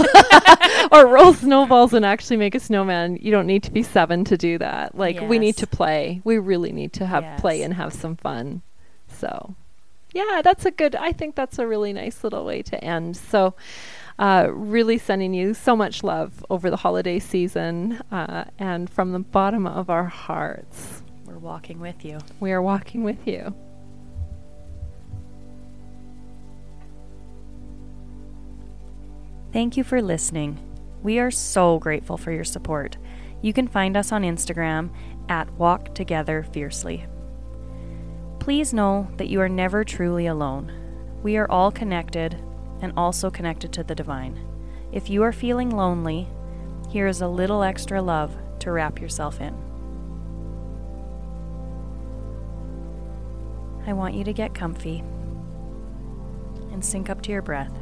or 0.92 1.06
roll 1.08 1.34
snowballs 1.34 1.92
and 1.92 2.04
actually 2.04 2.36
make 2.36 2.54
a 2.54 2.60
snowman. 2.60 3.18
You 3.20 3.32
don't 3.32 3.46
need 3.46 3.64
to 3.64 3.72
be 3.72 3.82
seven 3.82 4.24
to 4.26 4.36
do 4.36 4.56
that. 4.58 4.96
Like 4.96 5.20
we 5.20 5.38
need 5.40 5.56
to 5.56 5.66
play. 5.66 6.20
We 6.22 6.38
really 6.38 6.70
need 6.72 6.92
to 6.94 7.06
have 7.06 7.40
play 7.40 7.62
and 7.62 7.74
have 7.74 7.92
some 7.92 8.16
fun. 8.16 8.62
So, 9.08 9.54
Yeah, 10.12 10.42
that's 10.44 10.64
a 10.64 10.70
good, 10.70 10.94
I 10.94 11.12
think 11.12 11.34
that's 11.34 11.58
a 11.58 11.66
really 11.66 11.92
nice 11.92 12.22
little 12.24 12.44
way 12.44 12.62
to 12.62 12.82
end. 12.82 13.16
So, 13.16 13.54
uh, 14.18 14.48
really 14.50 14.98
sending 14.98 15.34
you 15.34 15.54
so 15.54 15.74
much 15.74 16.04
love 16.04 16.44
over 16.50 16.70
the 16.70 16.76
holiday 16.76 17.18
season 17.18 18.00
uh, 18.12 18.44
and 18.58 18.88
from 18.88 19.12
the 19.12 19.18
bottom 19.18 19.66
of 19.66 19.90
our 19.90 20.04
hearts. 20.04 21.02
We're 21.24 21.38
walking 21.38 21.80
with 21.80 22.04
you. 22.04 22.18
We 22.40 22.52
are 22.52 22.62
walking 22.62 23.04
with 23.04 23.26
you. 23.26 23.54
Thank 29.52 29.76
you 29.76 29.84
for 29.84 30.00
listening. 30.00 30.58
We 31.02 31.18
are 31.18 31.30
so 31.30 31.78
grateful 31.78 32.16
for 32.16 32.32
your 32.32 32.42
support. 32.42 32.96
You 33.42 33.52
can 33.52 33.68
find 33.68 33.98
us 33.98 34.10
on 34.10 34.22
Instagram 34.22 34.88
at 35.28 35.52
Walk 35.58 35.94
Together 35.94 36.46
Fiercely. 36.54 37.04
Please 38.40 38.72
know 38.72 39.08
that 39.18 39.28
you 39.28 39.42
are 39.42 39.50
never 39.50 39.84
truly 39.84 40.26
alone. 40.26 40.72
We 41.22 41.36
are 41.36 41.50
all 41.50 41.70
connected 41.70 42.42
and 42.80 42.94
also 42.96 43.30
connected 43.30 43.74
to 43.74 43.84
the 43.84 43.94
divine. 43.94 44.40
If 44.90 45.10
you 45.10 45.22
are 45.22 45.32
feeling 45.32 45.68
lonely, 45.68 46.28
here 46.88 47.06
is 47.06 47.20
a 47.20 47.28
little 47.28 47.62
extra 47.62 48.00
love 48.00 48.34
to 48.60 48.72
wrap 48.72 49.02
yourself 49.02 49.38
in. 49.38 49.54
I 53.86 53.92
want 53.92 54.14
you 54.14 54.24
to 54.24 54.32
get 54.32 54.54
comfy 54.54 55.00
and 56.72 56.82
sync 56.82 57.10
up 57.10 57.20
to 57.22 57.30
your 57.30 57.42
breath. 57.42 57.81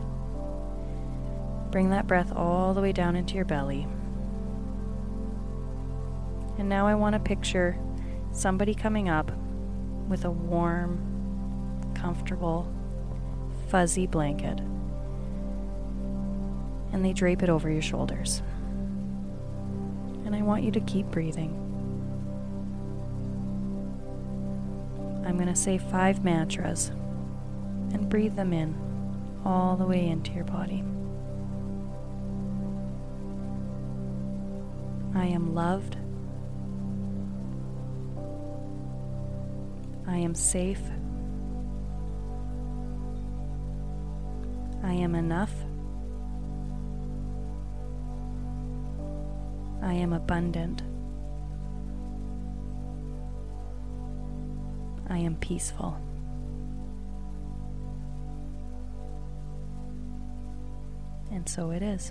Bring 1.70 1.90
that 1.90 2.06
breath 2.06 2.32
all 2.34 2.74
the 2.74 2.80
way 2.80 2.92
down 2.92 3.14
into 3.14 3.34
your 3.34 3.44
belly. 3.44 3.86
And 6.58 6.68
now 6.68 6.86
I 6.86 6.94
want 6.94 7.14
to 7.14 7.20
picture 7.20 7.78
somebody 8.32 8.74
coming 8.74 9.08
up 9.08 9.30
with 10.08 10.24
a 10.24 10.30
warm, 10.30 10.98
comfortable, 11.94 12.70
fuzzy 13.68 14.06
blanket. 14.06 14.58
And 16.92 17.04
they 17.04 17.12
drape 17.12 17.42
it 17.42 17.48
over 17.48 17.70
your 17.70 17.82
shoulders. 17.82 18.42
And 20.26 20.34
I 20.34 20.42
want 20.42 20.64
you 20.64 20.72
to 20.72 20.80
keep 20.80 21.06
breathing. 21.06 21.56
I'm 25.24 25.36
going 25.36 25.48
to 25.48 25.54
say 25.54 25.78
five 25.78 26.24
mantras 26.24 26.88
and 27.92 28.08
breathe 28.08 28.34
them 28.34 28.52
in 28.52 28.74
all 29.44 29.76
the 29.76 29.86
way 29.86 30.08
into 30.08 30.32
your 30.32 30.44
body. 30.44 30.82
I 35.20 35.26
am 35.26 35.54
loved. 35.54 35.98
I 40.06 40.16
am 40.16 40.34
safe. 40.34 40.80
I 44.82 44.94
am 44.94 45.14
enough. 45.14 45.52
I 49.82 49.92
am 49.92 50.14
abundant. 50.14 50.80
I 55.10 55.18
am 55.18 55.36
peaceful. 55.36 56.00
And 61.30 61.46
so 61.46 61.72
it 61.72 61.82
is. 61.82 62.10